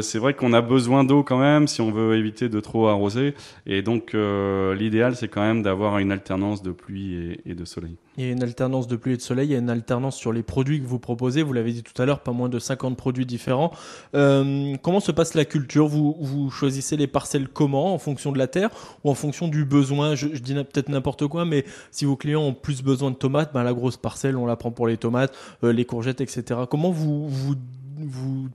c'est 0.00 0.18
vrai 0.18 0.34
qu'on 0.34 0.52
a 0.52 0.62
besoin 0.62 1.04
d'eau 1.04 1.22
quand 1.22 1.38
même 1.38 1.68
si 1.68 1.80
on 1.80 1.90
veut 1.92 2.16
éviter 2.16 2.48
de 2.48 2.60
trop 2.60 2.88
arroser. 2.88 3.34
Et 3.66 3.82
donc, 3.82 4.14
euh, 4.14 4.29
l'idéal, 4.74 5.16
c'est 5.16 5.28
quand 5.28 5.40
même 5.40 5.62
d'avoir 5.62 5.98
une 5.98 6.12
alternance 6.12 6.62
de 6.62 6.70
pluie 6.72 7.38
et, 7.44 7.54
de 7.54 7.64
soleil. 7.64 7.96
Il 8.16 8.24
y 8.24 8.28
a 8.28 8.32
une 8.32 8.42
alternance 8.42 8.86
de 8.86 8.96
pluie 8.96 9.14
et 9.14 9.16
de 9.16 9.22
soleil, 9.22 9.48
il 9.48 9.52
y 9.52 9.54
a 9.54 9.58
une 9.58 9.70
alternance 9.70 10.16
sur 10.16 10.32
les 10.32 10.42
produits 10.42 10.80
que 10.80 10.86
vous 10.86 10.98
proposez. 10.98 11.42
Vous 11.42 11.52
l'avez 11.52 11.72
dit 11.72 11.82
tout 11.82 12.00
à 12.00 12.06
l'heure, 12.06 12.20
pas 12.20 12.32
moins 12.32 12.48
de 12.48 12.58
50 12.58 12.96
produits 12.96 13.26
différents. 13.26 13.72
Euh, 14.14 14.76
comment 14.82 15.00
se 15.00 15.12
passe 15.12 15.34
la 15.34 15.44
culture? 15.44 15.86
Vous, 15.86 16.50
choisissez 16.50 16.96
les 16.96 17.06
parcelles 17.06 17.48
comment 17.48 17.94
En 17.94 17.98
fonction 17.98 18.32
de 18.32 18.38
la 18.38 18.46
terre 18.46 18.70
ou 19.04 19.10
en 19.10 19.14
fonction 19.14 19.48
du 19.48 19.64
besoin? 19.64 20.14
Je, 20.14 20.26
dis 20.28 20.54
peut-être 20.54 20.88
n'importe 20.88 21.26
quoi, 21.26 21.44
mais 21.44 21.64
si 21.90 22.04
vos 22.04 22.16
clients 22.16 22.42
ont 22.42 22.54
plus 22.54 22.82
besoin 22.82 23.10
de 23.10 23.16
tomates, 23.16 23.52
ben 23.52 23.62
la 23.62 23.72
grosse 23.72 23.96
parcelle, 23.96 24.36
on 24.36 24.46
la 24.46 24.56
prend 24.56 24.70
pour 24.70 24.86
les 24.86 24.96
tomates, 24.96 25.34
euh, 25.64 25.72
les 25.72 25.84
courgettes, 25.84 26.20
etc. 26.20 26.60
Comment 26.70 26.90
vous 26.90 27.56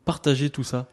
partagez 0.05 0.49
tout 0.49 0.63
ça? 0.63 0.87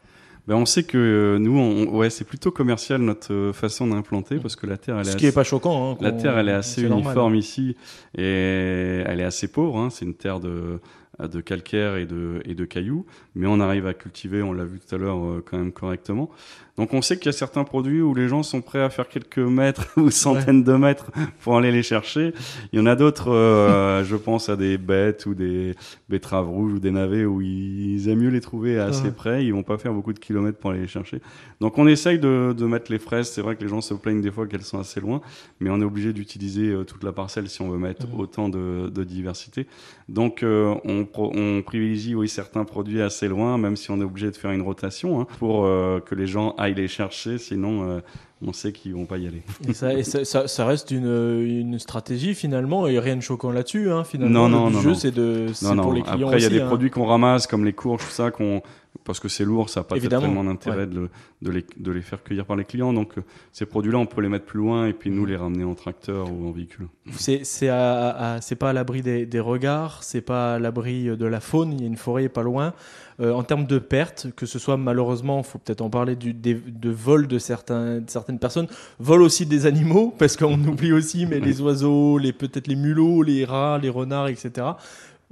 Ben, 0.47 0.55
on 0.55 0.65
sait 0.65 0.83
que 0.83 0.97
euh, 0.97 1.39
nous, 1.39 1.57
on, 1.57 1.87
ouais, 1.95 2.09
c'est 2.09 2.25
plutôt 2.25 2.51
commercial 2.51 3.01
notre 3.01 3.33
euh, 3.33 3.53
façon 3.53 3.87
d'implanter 3.87 4.37
parce 4.39 4.55
que 4.57 4.67
la 4.67 4.77
terre, 4.77 4.95
elle 4.95 5.01
est 5.01 5.05
Ce 5.05 5.09
assez, 5.11 5.17
qui 5.19 5.25
est 5.27 5.31
pas 5.31 5.43
choquant. 5.45 5.93
hein, 5.93 5.97
la 6.01 6.11
terre, 6.11 6.37
elle 6.37 6.49
est 6.49 6.53
assez 6.53 6.81
normal. 6.83 7.05
uniforme 7.05 7.35
ici 7.35 7.77
et 8.17 9.03
elle 9.05 9.19
est 9.21 9.25
assez 9.25 9.47
pauvre. 9.47 9.77
Hein, 9.77 9.89
c'est 9.89 10.05
une 10.05 10.15
terre 10.15 10.39
de 10.39 10.79
de 11.19 11.41
calcaire 11.41 11.95
et 11.97 12.07
de, 12.07 12.41
et 12.43 12.55
de 12.55 12.65
cailloux, 12.65 13.05
mais 13.35 13.45
on 13.45 13.59
arrive 13.59 13.85
à 13.85 13.93
cultiver, 13.93 14.41
on 14.41 14.51
l'a 14.51 14.65
vu 14.65 14.79
tout 14.79 14.95
à 14.95 14.97
l'heure, 14.97 15.23
euh, 15.23 15.43
quand 15.45 15.59
même 15.59 15.71
correctement. 15.71 16.31
Donc 16.77 16.93
on 16.95 17.03
sait 17.03 17.17
qu'il 17.17 17.27
y 17.27 17.29
a 17.29 17.33
certains 17.33 17.63
produits 17.63 18.01
où 18.01 18.15
les 18.15 18.27
gens 18.27 18.41
sont 18.41 18.61
prêts 18.61 18.81
à 18.81 18.89
faire 18.89 19.07
quelques 19.07 19.37
mètres 19.37 19.87
ou 19.97 20.09
centaines 20.09 20.63
de 20.63 20.73
mètres 20.73 21.11
pour 21.43 21.55
aller 21.57 21.71
les 21.71 21.83
chercher. 21.83 22.33
Il 22.71 22.79
y 22.79 22.81
en 22.81 22.87
a 22.87 22.95
d'autres, 22.95 23.31
euh, 23.31 24.03
je 24.05 24.15
pense 24.15 24.49
à 24.49 24.55
des 24.55 24.79
bêtes 24.79 25.27
ou 25.27 25.35
des 25.35 25.75
betteraves 26.09 26.49
rouges 26.49 26.73
ou 26.73 26.79
des 26.79 26.89
navets 26.89 27.25
où 27.25 27.41
ils 27.41 28.09
aiment 28.09 28.21
mieux 28.21 28.29
les 28.29 28.41
trouver 28.41 28.79
assez 28.79 29.03
Ouais. 29.03 29.11
près, 29.11 29.45
ils 29.45 29.51
vont 29.53 29.61
pas 29.63 29.77
faire 29.77 29.93
beaucoup 29.93 30.13
de 30.13 30.19
kilomètres 30.19 30.57
pour 30.57 30.71
aller 30.71 30.81
les 30.81 30.87
chercher. 30.87 31.21
Donc 31.61 31.77
on 31.77 31.85
essaye 31.87 32.17
de, 32.17 32.55
de 32.57 32.65
mettre 32.65 32.91
les 32.91 32.99
fraises, 32.99 33.29
c'est 33.29 33.41
vrai 33.41 33.55
que 33.55 33.61
les 33.63 33.69
gens 33.69 33.81
se 33.81 33.93
plaignent 33.93 34.21
des 34.21 34.31
fois 34.31 34.47
qu'elles 34.47 34.63
sont 34.63 34.79
assez 34.79 34.99
loin, 34.99 35.21
mais 35.59 35.69
on 35.69 35.79
est 35.79 35.85
obligé 35.85 36.11
d'utiliser 36.13 36.69
euh, 36.69 36.83
toute 36.83 37.03
la 37.03 37.11
parcelle 37.11 37.49
si 37.49 37.61
on 37.61 37.69
veut 37.69 37.77
mettre 37.77 38.07
autant 38.17 38.49
de, 38.49 38.89
de 38.89 39.03
diversité. 39.03 39.67
Donc 40.09 40.41
euh, 40.43 40.73
on, 40.85 41.61
privilégie 41.61 42.15
oui 42.15 42.27
certains 42.27 42.65
produits 42.65 43.01
assez 43.01 43.27
loin, 43.27 43.57
même 43.57 43.75
si 43.75 43.91
on 43.91 43.99
est 44.01 44.03
obligé 44.03 44.31
de 44.31 44.35
faire 44.35 44.51
une 44.51 44.61
rotation 44.63 45.21
hein, 45.21 45.27
pour 45.39 45.65
euh, 45.65 45.99
que 45.99 46.15
les 46.15 46.27
gens 46.27 46.55
aillent 46.63 46.73
les 46.73 46.87
chercher, 46.87 47.37
sinon 47.37 47.89
euh, 47.89 47.99
on 48.45 48.53
sait 48.53 48.71
qu'ils 48.73 48.93
vont 48.93 49.05
pas 49.05 49.17
y 49.17 49.27
aller. 49.27 49.41
Et, 49.67 49.73
ça, 49.73 49.93
et 49.93 50.03
ça, 50.03 50.25
ça- 50.25 50.47
ça 50.47 50.65
reste 50.65 50.91
une, 50.91 51.05
une 51.45 51.79
stratégie 51.79 52.33
finalement, 52.35 52.87
et 52.87 52.99
rien 52.99 53.15
de 53.15 53.21
choquant 53.21 53.51
là-dessus. 53.51 53.89
Hein, 53.91 54.03
finalement, 54.03 54.47
Non, 54.47 54.49
non, 54.49 54.67
le 54.67 54.73
non, 54.73 54.81
jeu, 54.81 54.89
non. 54.89 54.95
c'est 54.95 55.11
de, 55.11 55.47
c'est 55.53 55.65
Non, 55.73 55.75
pour 55.81 55.91
non. 55.91 55.91
les 55.93 56.01
clients 56.01 56.27
Après, 56.27 56.39
il 56.39 56.43
y 56.43 56.45
a 56.45 56.49
des 56.49 56.61
hein. 56.61 56.67
produits 56.67 56.89
qu'on 56.89 57.05
ramasse, 57.05 57.47
comme 57.47 57.63
les 57.65 57.73
courges, 57.73 58.03
tout 58.03 58.11
ça, 58.11 58.31
qu'on 58.31 58.61
parce 59.05 59.19
que 59.19 59.27
c'est 59.27 59.43
lourd, 59.43 59.69
ça 59.69 59.79
n'a 59.79 59.83
pas 59.85 59.99
tellement 59.99 60.43
d'intérêt 60.43 60.85
de, 60.85 60.95
le- 61.01 61.09
de, 61.41 61.49
les, 61.51 61.65
de 61.77 61.91
les 61.91 62.01
faire 62.01 62.21
cueillir 62.23 62.45
par 62.45 62.55
les 62.55 62.63
clients. 62.63 62.93
Donc, 62.93 63.17
euh, 63.17 63.21
ces 63.51 63.65
produits-là, 63.65 63.97
on 63.97 64.05
peut 64.05 64.21
les 64.21 64.29
mettre 64.29 64.45
plus 64.45 64.59
loin 64.59 64.85
et 64.85 64.93
puis 64.93 65.09
nous 65.09 65.25
les 65.25 65.35
ramener 65.35 65.63
en 65.63 65.73
tracteur 65.73 66.31
ou 66.31 66.47
en 66.47 66.51
véhicule. 66.51 66.87
C'est 67.11 67.43
c'est 67.43 67.69
à- 67.69 68.35
à- 68.35 68.41
c'est 68.41 68.55
pas 68.55 68.69
à 68.69 68.73
l'abri 68.73 69.01
des, 69.01 69.25
des 69.25 69.39
regards, 69.39 70.03
c'est 70.03 70.21
pas 70.21 70.53
à 70.55 70.59
l'abri 70.59 71.05
de 71.05 71.25
la 71.25 71.39
faune. 71.39 71.73
Il 71.73 71.81
y 71.81 71.83
a 71.83 71.87
une 71.87 71.97
forêt 71.97 72.29
pas 72.29 72.43
loin. 72.43 72.73
Euh, 73.19 73.31
en 73.33 73.43
termes 73.43 73.65
de 73.65 73.77
pertes, 73.79 74.27
que 74.35 74.45
ce 74.45 74.57
soit 74.59 74.77
malheureusement, 74.77 75.41
faut 75.43 75.57
peut-être 75.59 75.81
en 75.81 75.89
parler 75.89 76.15
du 76.15 76.33
des- 76.33 76.53
de 76.55 76.89
vol 76.91 77.27
de 77.27 77.39
certains 77.39 77.99
de 77.99 78.09
certaines 78.09 78.32
personnes, 78.39 78.67
vol 78.99 79.21
aussi 79.21 79.45
des 79.45 79.65
animaux 79.65 80.13
parce 80.19 80.37
qu'on 80.37 80.59
oublie 80.65 80.93
aussi, 80.93 81.25
mais 81.25 81.39
les 81.39 81.61
oiseaux, 81.61 82.17
les 82.17 82.33
peut-être 82.33 82.67
les 82.67 82.75
mulots, 82.75 83.23
les 83.23 83.45
rats, 83.45 83.79
les 83.81 83.89
renards, 83.89 84.27
etc. 84.27 84.67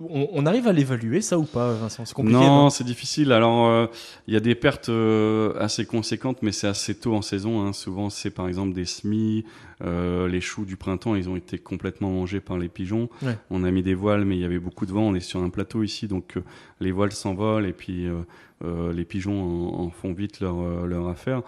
On, 0.03 0.27
on 0.33 0.45
arrive 0.47 0.67
à 0.67 0.73
l'évaluer 0.73 1.21
ça 1.21 1.37
ou 1.37 1.43
pas, 1.43 1.73
Vincent? 1.73 2.05
C'est 2.05 2.15
compliqué. 2.15 2.39
Non, 2.39 2.71
c'est 2.71 2.83
difficile. 2.83 3.31
Alors, 3.31 3.67
euh, 3.67 3.85
il 4.27 4.33
y 4.33 4.37
a 4.37 4.39
des 4.39 4.55
pertes 4.55 4.89
euh, 4.89 5.53
assez 5.59 5.85
conséquentes, 5.85 6.39
mais 6.41 6.51
c'est 6.51 6.65
assez 6.67 6.95
tôt 6.95 7.13
en 7.13 7.21
saison. 7.21 7.61
hein. 7.63 7.71
Souvent, 7.71 8.09
c'est 8.09 8.31
par 8.31 8.47
exemple 8.47 8.73
des 8.73 8.85
semis, 8.85 9.45
euh, 9.83 10.27
les 10.27 10.41
choux 10.41 10.65
du 10.65 10.75
printemps, 10.75 11.13
ils 11.13 11.29
ont 11.29 11.35
été 11.35 11.59
complètement 11.59 12.09
mangés 12.09 12.39
par 12.39 12.57
les 12.57 12.67
pigeons. 12.67 13.09
Ouais. 13.21 13.37
On 13.51 13.63
a 13.63 13.69
mis 13.69 13.83
des 13.83 13.93
voiles, 13.93 14.25
mais 14.25 14.37
il 14.37 14.41
y 14.41 14.45
avait 14.45 14.57
beaucoup 14.59 14.87
de 14.87 14.91
vent. 14.91 15.03
On 15.03 15.13
est 15.13 15.19
sur 15.19 15.43
un 15.43 15.49
plateau 15.49 15.83
ici, 15.83 16.07
donc 16.07 16.35
euh, 16.37 16.41
les 16.79 16.91
voiles 16.91 17.11
s'envolent 17.11 17.67
et 17.67 17.73
puis 17.73 18.07
euh, 18.07 18.21
euh, 18.63 18.93
les 18.93 19.05
pigeons 19.05 19.41
en, 19.43 19.83
en 19.83 19.89
font 19.89 20.13
vite 20.13 20.39
leur, 20.39 20.59
euh, 20.59 20.85
leur 20.85 21.07
affaire. 21.07 21.41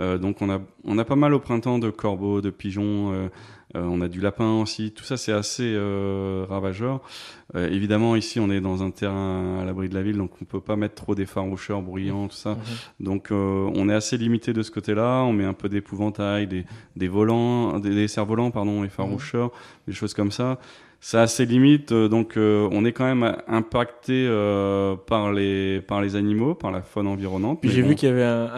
Euh, 0.00 0.18
donc, 0.18 0.42
on 0.42 0.50
a, 0.50 0.60
on 0.84 0.98
a 0.98 1.04
pas 1.04 1.16
mal 1.16 1.34
au 1.34 1.40
printemps 1.40 1.78
de 1.78 1.90
corbeaux, 1.90 2.40
de 2.40 2.50
pigeons. 2.50 3.12
euh, 3.12 3.28
euh, 3.76 3.84
on 3.84 4.00
a 4.00 4.08
du 4.08 4.20
lapin 4.20 4.60
aussi. 4.60 4.90
Tout 4.90 5.04
ça, 5.04 5.16
c'est 5.16 5.30
assez 5.30 5.74
euh, 5.76 6.44
ravageur. 6.48 7.00
Euh, 7.54 7.70
évidemment, 7.70 8.16
ici, 8.16 8.40
on 8.40 8.50
est 8.50 8.60
dans 8.60 8.82
un 8.82 8.90
terrain 8.90 9.60
à 9.60 9.64
l'abri 9.64 9.88
de 9.88 9.94
la 9.94 10.02
ville, 10.02 10.16
donc 10.16 10.32
on 10.42 10.44
peut 10.44 10.60
pas 10.60 10.74
mettre 10.74 10.96
trop 10.96 11.14
d'effaroucheurs 11.14 11.80
bruyants, 11.80 12.26
tout 12.26 12.34
ça. 12.34 12.54
Mhm. 12.54 13.06
Donc, 13.06 13.30
euh, 13.30 13.70
on 13.74 13.88
est 13.88 13.94
assez 13.94 14.16
limité 14.18 14.52
de 14.52 14.62
ce 14.62 14.72
côté-là. 14.72 15.22
On 15.22 15.32
met 15.32 15.44
un 15.44 15.54
peu 15.54 15.68
d'épouvantail, 15.68 16.48
des, 16.48 16.64
des 16.96 17.06
volants, 17.08 17.78
des, 17.78 17.90
des 17.94 18.08
cerfs-volants, 18.08 18.50
pardon, 18.50 18.82
effaroucheurs, 18.82 19.52
des 19.86 19.92
choses 19.94 20.14
comme 20.14 20.32
ça. 20.32 20.58
C'est 21.02 21.16
assez 21.16 21.46
limite, 21.46 21.92
euh, 21.92 22.08
donc 22.08 22.36
euh, 22.36 22.68
on 22.72 22.84
est 22.84 22.92
quand 22.92 23.06
même 23.06 23.34
impacté 23.48 24.26
euh, 24.28 24.96
par 24.96 25.32
les 25.32 25.80
par 25.80 26.02
les 26.02 26.14
animaux, 26.14 26.54
par 26.54 26.70
la 26.70 26.82
faune 26.82 27.06
environnante. 27.06 27.62
Puis 27.62 27.70
j'ai 27.70 27.80
bon, 27.80 27.88
vu 27.88 27.94
qu'il 27.94 28.10
y 28.10 28.12
avait 28.12 28.22
un, 28.22 28.50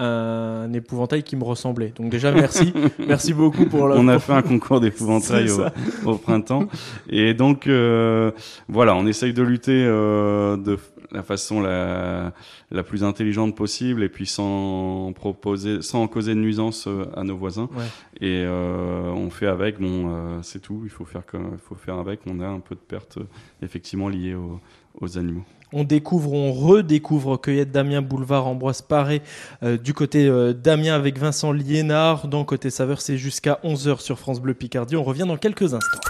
un 0.65 0.73
épouvantail 0.73 1.23
qui 1.23 1.37
me 1.37 1.45
ressemblait. 1.45 1.93
Donc 1.97 2.11
déjà 2.11 2.33
merci, 2.33 2.73
merci 3.07 3.33
beaucoup 3.33 3.67
pour 3.67 3.87
la. 3.87 3.95
on 3.95 4.09
a 4.09 4.19
fait 4.19 4.33
un 4.33 4.43
concours 4.43 4.81
d'épouvantail 4.81 5.45
au, 5.51 5.57
ça. 5.57 5.73
au 6.05 6.17
printemps. 6.17 6.67
Et 7.09 7.33
donc, 7.33 7.69
euh, 7.69 8.33
voilà, 8.69 8.97
on 8.97 9.07
essaye 9.07 9.33
de 9.33 9.43
lutter 9.43 9.85
euh, 9.87 10.57
de 10.57 10.77
la 11.13 11.23
façon 11.23 11.61
la, 11.61 12.33
la 12.71 12.83
plus 12.83 13.05
intelligente 13.05 13.57
possible 13.57 14.03
et 14.03 14.09
puis 14.09 14.27
sans 14.27 15.13
proposer, 15.13 15.83
sans 15.83 16.07
causer 16.09 16.35
de 16.35 16.41
nuisance 16.41 16.87
euh, 16.87 17.05
à 17.15 17.23
nos 17.25 17.37
voisins. 17.37 17.69
Ouais. 17.77 17.85
Et 18.21 18.45
euh, 18.47 19.11
on 19.11 19.31
fait 19.31 19.47
avec, 19.47 19.81
bon, 19.81 20.09
euh, 20.09 20.39
c'est 20.43 20.61
tout, 20.61 20.83
il 20.85 20.91
faut 20.91 21.05
faire, 21.05 21.27
comme, 21.27 21.51
il 21.53 21.59
faut 21.59 21.75
faire 21.75 21.97
avec. 21.97 22.21
On 22.27 22.41
a 22.41 22.47
un 22.47 22.61
peu 22.61 22.75
de 22.75 22.81
pertes 22.81 23.19
effectivement 23.63 24.09
liées 24.09 24.35
aux, 24.35 24.61
aux 25.01 25.19
animaux. 25.19 25.45
On 25.73 25.85
découvre, 25.85 26.33
on 26.35 26.53
redécouvre 26.53 27.41
Cueillette 27.41 27.73
Damien, 27.73 28.03
boulevard 28.03 28.47
Ambroise 28.47 28.83
Paré, 28.83 29.23
euh, 29.63 29.79
du 29.79 29.95
côté 29.95 30.27
euh, 30.27 30.53
Damien 30.53 30.95
avec 30.95 31.19
Vincent 31.19 31.53
Liénard. 31.53 32.29
Dans 32.29 32.45
Côté 32.45 32.69
Saveur, 32.69 33.01
c'est 33.01 33.17
jusqu'à 33.17 33.59
11h 33.65 34.01
sur 34.01 34.19
France 34.19 34.41
Bleu 34.41 34.53
Picardie. 34.53 34.97
On 34.97 35.03
revient 35.03 35.25
dans 35.27 35.39
quelques 35.39 35.73
instants. 35.73 36.01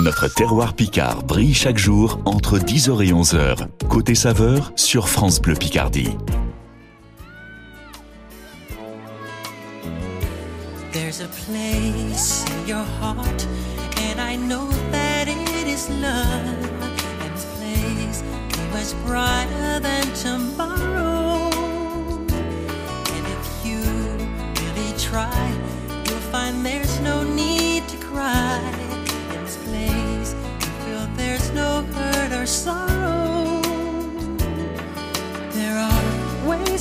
Notre 0.00 0.28
terroir 0.28 0.72
picard 0.72 1.24
brille 1.24 1.52
chaque 1.52 1.76
jour 1.76 2.20
entre 2.24 2.58
10h 2.58 3.04
et 3.04 3.12
11h. 3.12 3.66
Côté 3.90 4.14
saveur 4.14 4.72
sur 4.74 5.10
France 5.10 5.42
Bleu 5.42 5.54
Picardie. 5.54 6.16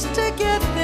Ways 0.05 0.15
to 0.15 0.33
get 0.37 0.61
there 0.75 0.78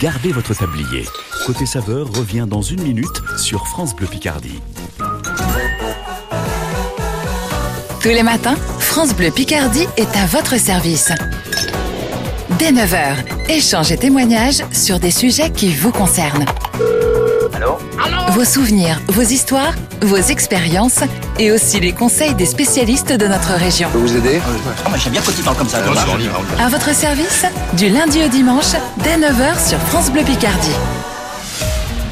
gardez 0.00 0.32
votre 0.32 0.54
tablier. 0.54 1.06
Côté 1.46 1.66
saveur 1.66 2.08
revient 2.12 2.46
dans 2.48 2.62
une 2.62 2.82
minute 2.82 3.20
sur 3.36 3.66
France 3.66 3.94
Bleu 3.96 4.06
Picardie. 4.06 4.60
Tous 8.00 8.08
les 8.08 8.22
matins, 8.22 8.56
France 8.78 9.14
Bleu 9.14 9.30
Picardie 9.30 9.86
est 9.96 10.16
à 10.16 10.26
votre 10.26 10.56
service. 10.58 11.10
Dès 12.58 12.72
9h, 12.72 13.50
échanges 13.50 13.92
et 13.92 13.98
témoignages 13.98 14.64
sur 14.72 15.00
des 15.00 15.10
sujets 15.10 15.50
qui 15.50 15.72
vous 15.72 15.92
concernent. 15.92 16.46
Vos 18.38 18.44
souvenirs, 18.44 19.00
vos 19.08 19.22
histoires, 19.22 19.74
vos 20.00 20.14
expériences 20.14 21.00
et 21.40 21.50
aussi 21.50 21.80
les 21.80 21.90
conseils 21.90 22.36
des 22.36 22.46
spécialistes 22.46 23.12
de 23.12 23.26
notre 23.26 23.54
région. 23.54 23.88
vous 23.92 24.16
aider 24.16 24.38
J'aime 24.96 25.12
bien 25.12 25.20
quand 25.22 25.32
il 25.36 25.42
parle 25.42 25.56
comme 25.56 25.68
ça. 25.68 25.78
À 26.60 26.68
votre 26.68 26.94
service, 26.94 27.44
du 27.76 27.88
lundi 27.88 28.22
au 28.24 28.28
dimanche, 28.28 28.76
dès 29.02 29.16
9h 29.16 29.68
sur 29.68 29.78
France 29.78 30.12
Bleu 30.12 30.22
Picardie. 30.22 30.76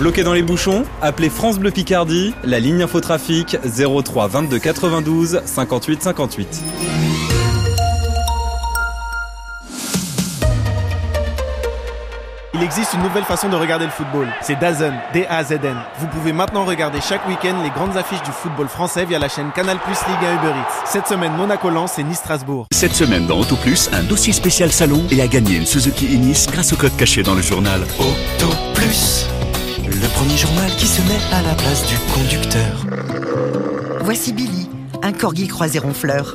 Bloqué 0.00 0.24
dans 0.24 0.32
les 0.32 0.42
bouchons 0.42 0.84
Appelez 1.00 1.30
France 1.30 1.60
Bleu 1.60 1.70
Picardie, 1.70 2.34
la 2.42 2.58
ligne 2.58 2.82
infotrafic 2.82 3.56
03 3.64 4.26
22 4.26 4.58
92 4.58 5.42
58 5.44 6.02
58. 6.02 6.62
Existe 12.66 12.94
une 12.94 13.02
nouvelle 13.02 13.24
façon 13.24 13.48
de 13.48 13.54
regarder 13.54 13.84
le 13.84 13.92
football. 13.92 14.26
C'est 14.42 14.58
DAZN, 14.58 14.92
D-A-Z-N. 15.12 15.76
Vous 16.00 16.08
pouvez 16.08 16.32
maintenant 16.32 16.64
regarder 16.64 17.00
chaque 17.00 17.26
week-end 17.28 17.62
les 17.62 17.70
grandes 17.70 17.96
affiches 17.96 18.22
du 18.24 18.32
football 18.32 18.66
français 18.66 19.04
via 19.04 19.20
la 19.20 19.28
chaîne 19.28 19.52
Canal 19.54 19.78
Plus 19.78 19.96
Ligue 20.08 20.28
1 20.28 20.34
Uber 20.34 20.58
Eats. 20.58 20.84
Cette 20.84 21.06
semaine, 21.06 21.32
Monaco-Lens 21.36 21.96
et 22.00 22.02
Nice-Strasbourg. 22.02 22.66
Cette 22.72 22.92
semaine 22.92 23.26
dans 23.26 23.38
Auto 23.38 23.54
Plus, 23.54 23.88
un 23.92 24.02
dossier 24.02 24.32
spécial 24.32 24.72
salon 24.72 25.04
et 25.12 25.22
à 25.22 25.28
gagner 25.28 25.58
une 25.58 25.64
Suzuki 25.66 26.06
Inis 26.06 26.46
grâce 26.50 26.72
au 26.72 26.76
code 26.76 26.96
caché 26.96 27.22
dans 27.22 27.34
le 27.34 27.42
journal. 27.42 27.82
Auto 28.00 28.52
Plus, 28.74 29.28
le 29.84 30.08
premier 30.08 30.36
journal 30.36 30.70
qui 30.76 30.88
se 30.88 31.00
met 31.02 31.20
à 31.32 31.42
la 31.42 31.54
place 31.54 31.86
du 31.86 31.96
conducteur. 32.12 32.84
Voici 34.00 34.32
Billy, 34.32 34.68
un 35.04 35.12
corgi 35.12 35.46
croisé 35.46 35.78
ronfleur. 35.78 36.34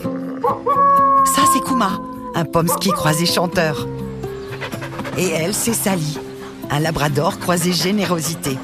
Ça, 1.25 1.41
c'est 1.53 1.61
Kuma, 1.61 1.99
un 2.35 2.45
pomsky 2.45 2.91
croisé 2.91 3.25
chanteur. 3.25 3.85
Et 5.17 5.29
elle, 5.29 5.53
c'est 5.53 5.73
Sally, 5.73 6.17
un 6.69 6.79
labrador 6.79 7.39
croisé 7.39 7.73
générosité. 7.73 8.57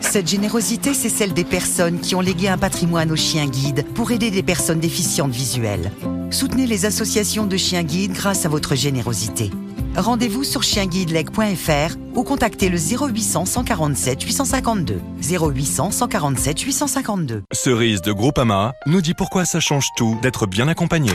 Cette 0.00 0.28
générosité, 0.28 0.94
c'est 0.94 1.08
celle 1.08 1.32
des 1.32 1.44
personnes 1.44 1.98
qui 2.00 2.14
ont 2.14 2.20
légué 2.20 2.48
un 2.48 2.58
patrimoine 2.58 3.10
aux 3.10 3.16
chiens 3.16 3.46
guides 3.46 3.84
pour 3.94 4.12
aider 4.12 4.30
des 4.30 4.42
personnes 4.42 4.80
déficientes 4.80 5.32
visuelles. 5.32 5.90
Soutenez 6.30 6.66
les 6.66 6.84
associations 6.84 7.46
de 7.46 7.56
chiens 7.56 7.82
guides 7.82 8.12
grâce 8.12 8.44
à 8.44 8.48
votre 8.48 8.74
générosité. 8.74 9.50
Rendez-vous 9.96 10.44
sur 10.44 10.62
chienguideleg.fr 10.62 11.96
ou 12.14 12.22
contactez 12.24 12.68
le 12.68 12.78
0800 12.78 13.44
147 13.46 14.22
852. 14.22 15.00
0800 15.22 15.90
147 15.92 16.60
852. 16.60 17.42
Cerise 17.52 18.02
de 18.02 18.12
Groupama 18.12 18.72
nous 18.86 19.00
dit 19.00 19.14
pourquoi 19.14 19.44
ça 19.44 19.60
change 19.60 19.86
tout 19.96 20.18
d'être 20.20 20.46
bien 20.46 20.68
accompagné. 20.68 21.12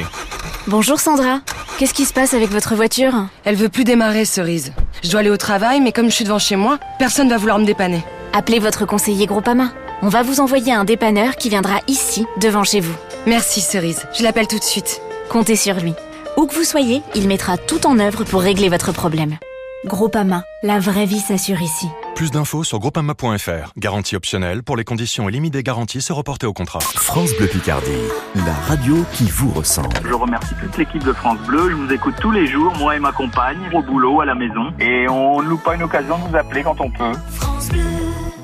Bonjour 0.67 0.99
Sandra, 0.99 1.39
qu'est-ce 1.77 1.93
qui 1.93 2.05
se 2.05 2.13
passe 2.13 2.33
avec 2.33 2.49
votre 2.51 2.75
voiture 2.75 3.13
Elle 3.45 3.55
veut 3.55 3.69
plus 3.69 3.83
démarrer, 3.85 4.25
Cerise. 4.25 4.73
Je 5.03 5.09
dois 5.09 5.21
aller 5.21 5.29
au 5.29 5.37
travail, 5.37 5.81
mais 5.81 5.91
comme 5.91 6.09
je 6.09 6.15
suis 6.15 6.25
devant 6.25 6.39
chez 6.39 6.55
moi, 6.55 6.77
personne 6.99 7.29
va 7.29 7.37
vouloir 7.37 7.59
me 7.59 7.65
dépanner. 7.65 8.03
Appelez 8.33 8.59
votre 8.59 8.85
conseiller 8.85 9.25
Groupama. 9.25 9.71
On 10.01 10.09
va 10.09 10.21
vous 10.21 10.39
envoyer 10.39 10.73
un 10.73 10.85
dépanneur 10.85 11.35
qui 11.37 11.49
viendra 11.49 11.79
ici, 11.87 12.25
devant 12.39 12.63
chez 12.63 12.81
vous. 12.81 12.93
Merci 13.25 13.61
Cerise, 13.61 14.05
je 14.17 14.23
l'appelle 14.23 14.47
tout 14.47 14.59
de 14.59 14.63
suite. 14.63 15.01
Comptez 15.29 15.55
sur 15.55 15.75
lui. 15.75 15.93
Où 16.37 16.45
que 16.45 16.53
vous 16.53 16.63
soyez, 16.63 17.01
il 17.15 17.27
mettra 17.27 17.57
tout 17.57 17.85
en 17.87 17.99
œuvre 17.99 18.23
pour 18.23 18.41
régler 18.41 18.69
votre 18.69 18.91
problème. 18.91 19.37
Groupama, 19.85 20.43
la 20.61 20.79
vraie 20.79 21.05
vie 21.05 21.19
s'assure 21.19 21.61
ici. 21.61 21.87
Plus 22.15 22.31
d'infos 22.31 22.63
sur 22.63 22.79
groupama.fr. 22.79 23.71
Garantie 23.77 24.15
optionnelle 24.15 24.61
pour 24.61 24.75
les 24.75 24.83
conditions 24.83 25.29
et 25.29 25.31
limites 25.31 25.53
des 25.53 25.63
garanties 25.63 26.01
se 26.01 26.11
reporter 26.11 26.47
au 26.47 26.53
contrat. 26.53 26.79
France 26.81 27.33
Bleu 27.37 27.47
Picardie, 27.47 27.91
la 28.35 28.53
radio 28.67 29.05
qui 29.13 29.29
vous 29.29 29.51
ressemble. 29.51 29.95
Je 30.03 30.13
remercie 30.13 30.53
toute 30.61 30.77
l'équipe 30.77 31.03
de 31.03 31.13
France 31.13 31.39
Bleu. 31.47 31.69
Je 31.69 31.75
vous 31.75 31.91
écoute 31.93 32.15
tous 32.19 32.31
les 32.31 32.45
jours, 32.47 32.73
moi 32.77 32.97
et 32.97 32.99
ma 32.99 33.13
compagne, 33.13 33.57
au 33.73 33.81
boulot, 33.81 34.19
à 34.19 34.25
la 34.25 34.35
maison. 34.35 34.73
Et 34.79 35.07
on 35.07 35.41
ne 35.41 35.47
loupe 35.47 35.63
pas 35.63 35.75
une 35.75 35.83
occasion 35.83 36.17
de 36.17 36.29
vous 36.29 36.35
appeler 36.35 36.63
quand 36.63 36.81
on 36.81 36.89
peut. 36.89 37.13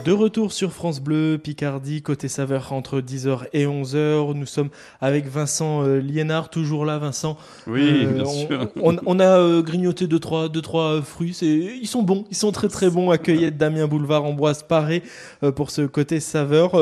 De 0.06 0.12
retour 0.12 0.52
sur 0.52 0.72
France 0.72 1.02
Bleu, 1.02 1.40
Picardie, 1.44 2.04
côté 2.04 2.28
saveur 2.28 2.74
entre 2.74 3.02
10h 3.02 3.48
et 3.54 3.66
11h. 3.66 4.36
Nous 4.36 4.46
sommes 4.46 4.70
avec 5.02 5.28
Vincent 5.28 5.84
euh, 5.84 5.98
Liénard, 5.98 6.52
toujours 6.52 6.86
là, 6.86 7.00
Vincent. 7.00 7.38
Oui, 7.66 8.04
Euh, 8.06 8.12
bien 8.14 8.24
on, 8.24 8.30
sûr. 8.48 8.68
On, 8.84 8.98
on 9.08 9.20
a 9.20 9.40
euh, 9.40 9.64
grignoté 9.64 10.06
deux 10.06 10.20
trois, 10.20 10.48
deux, 10.48 10.62
trois 10.62 11.02
fruits. 11.02 11.36
Ils 11.42 11.88
sont 11.88 12.04
bons, 12.04 12.26
ils 12.30 12.38
sont 12.38 12.52
très 12.52 12.68
très 12.68 12.92
bons. 12.92 13.10
À 13.10 13.18
Cueillette, 13.18 13.58
Damien 13.58 13.88
Boulevard, 13.88 14.26
Ambroise 14.26 14.62
Paré 14.62 15.02
euh, 15.42 15.52
pour 15.52 15.72
ce 15.72 15.82
côté 15.82 16.20
saveur. 16.20 16.74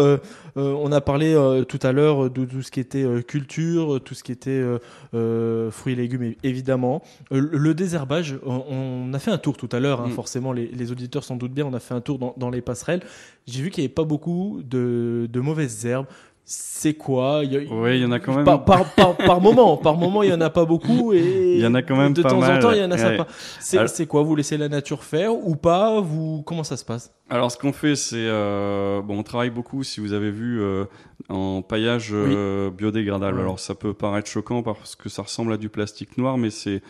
Euh, 0.55 0.73
on 0.79 0.91
a 0.91 1.01
parlé 1.01 1.33
euh, 1.33 1.63
tout 1.63 1.79
à 1.81 1.91
l'heure 1.91 2.29
de 2.29 2.45
tout 2.45 2.61
ce 2.61 2.69
qui 2.69 2.79
était 2.79 3.03
euh, 3.03 3.21
culture, 3.21 3.99
tout 4.03 4.13
ce 4.13 4.23
qui 4.23 4.31
était 4.31 4.51
euh, 4.51 4.77
euh, 5.15 5.71
fruits 5.71 5.93
et 5.93 5.95
légumes, 5.95 6.33
évidemment. 6.43 7.01
Le- 7.31 7.73
désherbage, 7.73 8.35
on, 8.45 8.63
on 8.69 9.13
a 9.13 9.19
fait 9.19 9.31
un 9.31 9.37
tour 9.39 9.57
tout 9.57 9.69
à 9.71 9.79
l'heure, 9.79 10.01
hein, 10.01 10.07
Mm. 10.09 10.11
forcément, 10.11 10.51
les, 10.53 10.67
les 10.67 10.91
auditeurs 10.91 11.23
s'en 11.23 11.35
doutent 11.37 11.53
bien, 11.53 11.65
on 11.65 11.73
a 11.73 11.79
fait 11.79 11.95
un 11.95 12.01
tour 12.01 12.19
dans, 12.19 12.35
dans 12.37 12.49
les 12.51 12.61
passerelles. 12.61 13.01
J'ai 13.47 13.61
vu 13.63 13.69
qu'il 13.71 13.81
n'y 13.81 13.85
avait 13.87 13.93
pas 13.93 14.03
beaucoup 14.03 14.61
de, 14.63 15.27
de 15.31 15.39
mauvaises 15.39 15.85
herbes. 15.85 16.05
C'est 16.45 16.93
quoi? 16.95 17.41
Il 17.45 17.53
y 17.53 17.57
a- 17.57 17.73
Oui, 17.73 17.97
il 17.97 18.01
y 18.01 18.05
en 18.05 18.11
a 18.11 18.19
quand 18.19 18.35
même. 18.35 18.43
par, 18.43 18.65
par, 18.65 18.83
par, 18.95 19.15
par 19.15 19.39
moment, 19.39 19.77
par 19.77 19.95
moment, 19.95 20.23
il 20.23 20.29
y 20.29 20.33
en 20.33 20.41
a 20.41 20.49
pas 20.49 20.65
beaucoup 20.65 21.13
et 21.13 21.19
Il 21.55 21.61
y 21.61 21.65
en 21.65 21.73
a 21.73 21.81
quand 21.81 21.95
même 21.95 22.11
de 22.13 22.21
pas 22.21 22.29
temps 22.31 22.39
mal. 22.39 22.57
en 22.57 22.59
temps, 22.59 22.71
il 22.71 22.79
y 22.79 22.83
en 22.83 22.91
a 22.91 22.97
Ouais. 22.97 23.87
C'est 23.87 24.07
quoi? 24.07 24.23
Vous 24.23 24.35
laissez 24.35 24.57
la 24.57 24.67
nature 24.67 25.03
faire 25.05 25.33
ou 25.33 25.55
pas? 25.55 26.01
Vous 26.01 26.43
comment 26.45 26.65
ça 26.65 26.75
se 26.75 26.83
passe? 26.83 27.13
Alors, 27.29 27.49
ce 27.51 27.57
qu'on 27.57 27.71
fait, 27.71 27.95
c'est 27.95 28.17
euh, 28.17 29.01
bon, 29.01 29.19
on 29.19 29.23
travaille 29.23 29.51
beaucoup. 29.51 29.83
Si 29.83 30.01
vous 30.01 30.11
avez 30.11 30.31
vu 30.31 30.61
euh, 30.61 30.83
en 31.29 31.61
paillage 31.61 32.09
euh, 32.11 32.69
biodégradable. 32.69 33.39
Alors, 33.39 33.59
ça 33.59 33.73
peut 33.73 33.93
paraître 33.93 34.29
choquant 34.29 34.63
parce 34.63 34.95
que 34.97 35.07
ça 35.07 35.21
ressemble 35.21 35.53
à 35.53 35.57
du 35.57 35.69
plastique 35.69 36.17
noir, 36.17 36.37
mais 36.37 36.49
c'est 36.49 36.81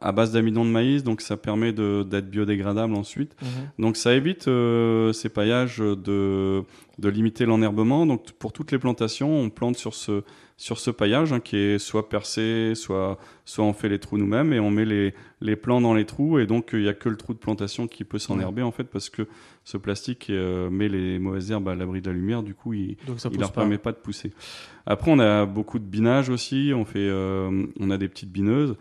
à 0.00 0.10
base 0.10 0.32
d'amidon 0.32 0.64
de 0.64 0.70
maïs, 0.70 1.04
donc 1.04 1.20
ça 1.20 1.36
permet 1.36 1.72
d'être 1.74 2.30
biodégradable 2.30 2.94
ensuite. 2.94 3.36
Mhm. 3.42 3.48
Donc, 3.78 3.96
ça 3.98 4.14
évite 4.14 4.48
euh, 4.48 5.12
ces 5.12 5.28
paillages 5.28 5.78
de 5.78 6.64
de 7.02 7.08
limiter 7.08 7.44
l'enherbement. 7.44 8.06
Donc, 8.06 8.30
pour 8.32 8.52
toutes 8.52 8.70
les 8.72 8.78
plantations, 8.78 9.36
on 9.36 9.50
plante 9.50 9.76
sur 9.76 9.94
ce 9.94 10.22
sur 10.62 10.78
ce 10.78 10.92
paillage 10.92 11.32
hein, 11.32 11.40
qui 11.40 11.56
est 11.56 11.78
soit 11.80 12.08
percé, 12.08 12.74
soit 12.76 13.18
soit 13.44 13.64
on 13.64 13.72
fait 13.72 13.88
les 13.88 13.98
trous 13.98 14.16
nous-mêmes 14.16 14.52
et 14.52 14.60
on 14.60 14.70
met 14.70 14.84
les 14.84 15.12
les 15.40 15.56
plants 15.56 15.80
dans 15.80 15.92
les 15.92 16.04
trous. 16.04 16.38
Et 16.38 16.46
donc 16.46 16.70
il 16.72 16.82
n'y 16.82 16.88
a 16.88 16.94
que 16.94 17.08
le 17.08 17.16
trou 17.16 17.34
de 17.34 17.38
plantation 17.38 17.88
qui 17.88 18.04
peut 18.04 18.20
s'enherber 18.20 18.62
en 18.62 18.70
fait 18.70 18.84
parce 18.84 19.10
que 19.10 19.26
ce 19.64 19.76
plastique 19.76 20.30
euh, 20.30 20.70
met 20.70 20.88
les 20.88 21.18
mauvaises 21.18 21.50
herbes 21.50 21.68
à 21.68 21.74
l'abri 21.74 22.00
de 22.00 22.10
la 22.10 22.14
lumière, 22.14 22.44
du 22.44 22.54
coup 22.54 22.74
il 22.74 22.96
pousse 22.96 23.26
leur 23.36 23.50
permet 23.50 23.78
pas. 23.78 23.90
de 23.90 23.96
pousser. 23.96 24.32
Après 24.86 25.10
on 25.10 25.18
a 25.18 25.46
beaucoup 25.46 25.80
de 25.80 25.84
binage 25.84 26.28
aussi, 26.28 26.72
on 26.72 26.84
fait 26.84 27.08
euh, 27.08 27.66
on 27.80 27.90
a 27.90 27.98
des 27.98 28.08
petites 28.08 28.30
bineuses, 28.30 28.76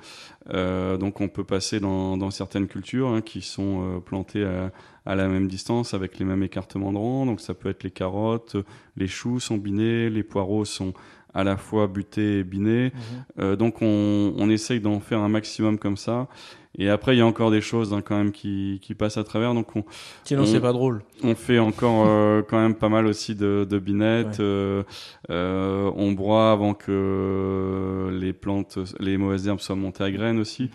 euh, 0.53 0.97
donc 0.97 1.19
on 1.19 1.29
peut 1.29 1.43
passer 1.43 1.79
dans, 1.79 2.15
dans 2.15 2.29
certaines 2.29 2.67
cultures 2.67 3.09
hein, 3.09 3.21
qui 3.21 3.41
sont 3.41 4.03
plantées 4.05 4.43
à, 4.43 4.71
à 5.05 5.15
la 5.15 5.27
même 5.27 5.47
distance 5.47 5.93
avec 5.93 6.19
les 6.19 6.25
mêmes 6.25 6.43
écartements 6.43 6.91
de 6.93 6.97
rang, 6.97 7.25
donc 7.25 7.41
ça 7.41 7.53
peut 7.53 7.69
être 7.69 7.83
les 7.83 7.91
carottes, 7.91 8.55
les 8.97 9.07
choux 9.07 9.39
sont 9.39 9.57
binés, 9.57 10.09
les 10.09 10.23
poireaux 10.23 10.65
sont 10.65 10.93
à 11.33 11.43
la 11.45 11.55
fois 11.57 11.87
butés 11.87 12.39
et 12.39 12.43
binés, 12.43 12.91
Mhm. 12.93 13.23
Euh, 13.39 13.55
donc 13.55 13.81
on, 13.81 14.33
on 14.37 14.49
essaye 14.49 14.79
d'en 14.81 14.99
faire 14.99 15.19
un 15.21 15.29
maximum 15.29 15.77
comme 15.79 15.97
ça. 15.97 16.27
Et 16.77 16.87
après, 16.89 17.15
il 17.15 17.19
y 17.19 17.21
a 17.21 17.25
encore 17.25 17.51
des 17.51 17.59
choses 17.61 17.93
hein, 17.93 18.01
quand 18.01 18.15
même 18.17 18.31
qui, 18.31 18.79
qui 18.81 18.95
passent 18.95 19.17
à 19.17 19.23
travers. 19.25 19.53
Donc 19.53 19.75
on, 19.75 19.83
Sinon, 20.23 20.43
on- 20.43 20.45
c'est 20.45 20.61
pas 20.61 20.71
drôle. 20.71 21.03
On 21.23 21.35
fait 21.35 21.59
encore 21.59 22.05
euh, 22.07 22.41
quand 22.47 22.59
même 22.61 22.75
pas 22.75 22.87
mal 22.89 23.07
aussi 23.07 23.35
de, 23.35 23.65
de 23.69 23.79
binettes. 23.79 24.39
euh, 24.39 24.83
euh, 25.29 25.91
on 25.95 26.11
broie 26.13 26.51
avant 26.51 26.73
que 26.73 28.09
les 28.13 28.33
plantes, 28.33 28.77
les 28.99 29.17
mauvaises 29.17 29.47
herbes 29.47 29.59
soient 29.59 29.75
montées 29.75 30.03
à 30.03 30.11
graines 30.11 30.39
aussi. 30.39 30.69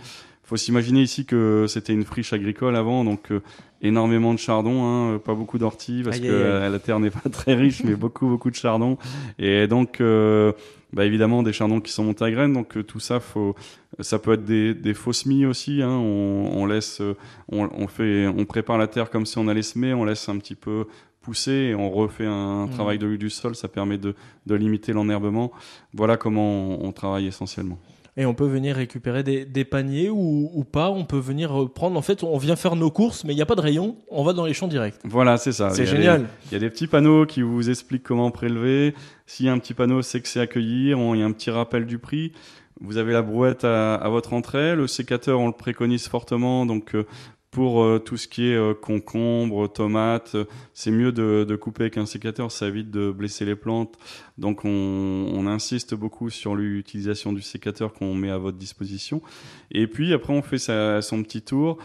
Faut 0.46 0.56
s'imaginer 0.56 1.02
ici 1.02 1.26
que 1.26 1.66
c'était 1.68 1.92
une 1.92 2.04
friche 2.04 2.32
agricole 2.32 2.76
avant, 2.76 3.04
donc 3.04 3.30
euh, 3.30 3.40
énormément 3.82 4.32
de 4.32 4.38
chardon, 4.38 4.84
hein, 4.84 5.18
pas 5.18 5.34
beaucoup 5.34 5.58
d'orties 5.58 6.02
parce 6.04 6.16
Aïe, 6.16 6.22
que 6.22 6.26
aïe, 6.28 6.32
aïe. 6.34 6.42
euh, 6.42 6.68
la 6.70 6.78
terre 6.78 6.98
n'est 7.00 7.10
pas 7.10 7.28
très 7.30 7.54
riche, 7.54 7.82
mais 7.84 7.94
beaucoup 7.94 8.26
beaucoup 8.28 8.50
de 8.50 8.54
chardon. 8.54 8.96
Et 9.38 9.66
donc, 9.66 10.00
euh, 10.00 10.52
bah, 10.92 11.04
évidemment, 11.04 11.42
des 11.42 11.52
chardons 11.52 11.80
qui 11.80 11.92
sont 11.92 12.04
montés 12.04 12.24
à 12.24 12.30
graines. 12.30 12.52
Donc 12.52 12.76
euh, 12.76 12.82
tout 12.84 13.00
ça, 13.00 13.18
faut, 13.20 13.54
ça 14.00 14.18
peut 14.20 14.32
être 14.34 14.44
des, 14.44 14.72
des 14.72 14.94
faux 14.94 15.12
semis 15.12 15.44
aussi. 15.46 15.82
Hein, 15.82 15.90
on, 15.90 16.50
on 16.54 16.64
laisse, 16.66 17.00
euh, 17.00 17.14
on, 17.50 17.68
on 17.76 17.88
fait, 17.88 18.26
on 18.28 18.44
prépare 18.44 18.78
la 18.78 18.86
terre 18.86 19.10
comme 19.10 19.26
si 19.26 19.36
on 19.38 19.48
allait 19.48 19.62
semer, 19.62 19.94
on 19.94 20.04
laisse 20.04 20.28
un 20.28 20.38
petit 20.38 20.54
peu 20.54 20.86
pousser 21.22 21.50
et 21.70 21.74
on 21.74 21.90
refait 21.90 22.24
un 22.26 22.66
Mhm. 22.66 22.70
travail 22.70 22.98
de 22.98 23.16
du 23.16 23.30
sol. 23.30 23.56
Ça 23.56 23.66
permet 23.68 23.98
de, 23.98 24.14
de 24.46 24.54
limiter 24.54 24.92
l'enherbement. 24.92 25.50
Voilà 25.92 26.16
comment 26.16 26.78
on, 26.80 26.86
on 26.86 26.92
travaille 26.92 27.26
essentiellement. 27.26 27.78
Et 28.18 28.24
on 28.24 28.32
peut 28.32 28.46
venir 28.46 28.76
récupérer 28.76 29.22
des, 29.22 29.44
des 29.44 29.64
paniers 29.66 30.08
ou, 30.08 30.50
ou 30.54 30.64
pas. 30.64 30.90
On 30.90 31.04
peut 31.04 31.18
venir 31.18 31.68
prendre. 31.74 31.98
En 31.98 32.02
fait, 32.02 32.22
on 32.22 32.38
vient 32.38 32.56
faire 32.56 32.74
nos 32.74 32.90
courses, 32.90 33.24
mais 33.24 33.34
il 33.34 33.36
n'y 33.36 33.42
a 33.42 33.46
pas 33.46 33.56
de 33.56 33.60
rayon. 33.60 33.96
On 34.10 34.24
va 34.24 34.32
dans 34.32 34.46
les 34.46 34.54
champs 34.54 34.68
directs. 34.68 34.94
Voilà, 35.04 35.36
c'est 35.36 35.52
ça. 35.52 35.68
C'est 35.70 35.84
génial. 35.84 36.26
Il 36.46 36.52
y 36.52 36.56
a 36.56 36.58
des 36.58 36.70
petits 36.70 36.86
panneaux 36.86 37.26
qui 37.26 37.42
vous 37.42 37.68
expliquent 37.68 38.04
comment 38.04 38.30
prélever. 38.30 38.94
S'il 39.26 39.44
y 39.44 39.48
a 39.50 39.52
un 39.52 39.58
petit 39.58 39.74
panneau, 39.74 40.00
c'est 40.00 40.22
que 40.22 40.28
c'est 40.28 40.40
accueillir. 40.40 40.98
Il 41.14 41.20
y 41.20 41.22
a 41.22 41.26
un 41.26 41.32
petit 41.32 41.50
rappel 41.50 41.84
du 41.84 41.98
prix. 41.98 42.32
Vous 42.80 42.96
avez 42.96 43.12
la 43.12 43.22
brouette 43.22 43.64
à, 43.64 43.96
à 43.96 44.08
votre 44.08 44.32
entrée. 44.32 44.76
Le 44.76 44.86
sécateur, 44.86 45.38
on 45.38 45.46
le 45.46 45.52
préconise 45.52 46.08
fortement. 46.08 46.64
Donc, 46.64 46.94
euh, 46.94 47.06
Pour 47.56 47.82
euh, 47.82 47.98
tout 47.98 48.18
ce 48.18 48.28
qui 48.28 48.50
est 48.50 48.54
euh, 48.54 48.74
concombre, 48.74 49.66
tomates, 49.66 50.34
euh, 50.34 50.44
c'est 50.74 50.90
mieux 50.90 51.10
de, 51.10 51.56
couper 51.56 51.84
avec 51.84 51.96
un 51.96 52.04
sécateur, 52.04 52.52
ça 52.52 52.66
évite 52.66 52.90
de 52.90 53.10
blesser 53.10 53.46
les 53.46 53.56
plantes. 53.56 53.96
Donc 54.36 54.66
on, 54.66 55.46
insiste 55.46 55.94
beaucoup 55.94 56.28
sur 56.28 56.54
l'utilisation 56.54 57.32
du 57.32 57.40
sécateur 57.40 57.94
qu'on 57.94 58.14
met 58.14 58.28
à 58.28 58.36
votre 58.36 58.58
disposition. 58.58 59.22
Et 59.70 59.86
puis 59.86 60.12
après 60.12 60.34
on 60.34 60.42
fait 60.42 60.58
son 60.58 61.22
petit 61.22 61.40
tour. 61.40 61.78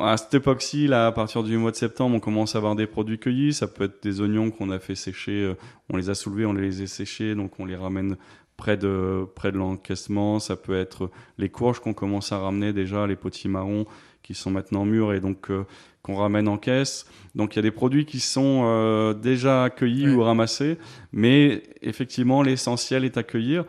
À 0.00 0.16
cette 0.16 0.34
époque-ci, 0.34 0.88
là, 0.88 1.06
à 1.06 1.12
partir 1.12 1.44
du 1.44 1.56
mois 1.56 1.70
de 1.70 1.76
septembre, 1.76 2.16
on 2.16 2.20
commence 2.20 2.56
à 2.56 2.58
avoir 2.58 2.74
des 2.74 2.88
produits 2.88 3.20
cueillis. 3.20 3.52
Ça 3.52 3.68
peut 3.68 3.84
être 3.84 4.02
des 4.02 4.20
oignons 4.20 4.50
qu'on 4.50 4.70
a 4.70 4.80
fait 4.80 4.96
sécher, 4.96 5.44
euh, 5.44 5.54
on 5.88 5.96
les 5.96 6.10
a 6.10 6.16
soulevés, 6.16 6.46
on 6.46 6.52
les 6.52 6.82
a 6.82 6.86
séchés, 6.88 7.36
donc 7.36 7.60
on 7.60 7.64
les 7.64 7.76
ramène 7.76 8.16
près 8.56 8.76
de, 8.76 9.24
près 9.36 9.52
de 9.52 9.58
l'encaissement. 9.58 10.40
Ça 10.40 10.56
peut 10.56 10.74
être 10.74 11.10
les 11.38 11.48
courges 11.48 11.78
qu'on 11.78 11.94
commence 11.94 12.32
à 12.32 12.38
ramener 12.38 12.72
déjà, 12.72 13.06
les 13.06 13.14
potimarrons 13.16 13.86
qui 14.22 14.34
sont 14.34 14.50
maintenant 14.50 14.84
mûrs 14.84 15.12
et 15.12 15.20
donc 15.20 15.50
euh, 15.50 15.64
qu'on 16.02 16.16
ramène 16.16 16.48
en 16.48 16.58
caisse. 16.58 17.06
Donc 17.34 17.54
il 17.54 17.56
y 17.56 17.58
a 17.60 17.62
des 17.62 17.70
produits 17.70 18.04
qui 18.04 18.20
sont 18.20 18.62
euh, 18.64 19.14
déjà 19.14 19.70
cueillis 19.70 20.08
ou 20.08 20.22
ramassés, 20.22 20.78
mais 21.12 21.62
effectivement 21.80 22.42
l'essentiel 22.42 23.04
est 23.04 23.16
à 23.16 23.22
cueillir. 23.22 23.64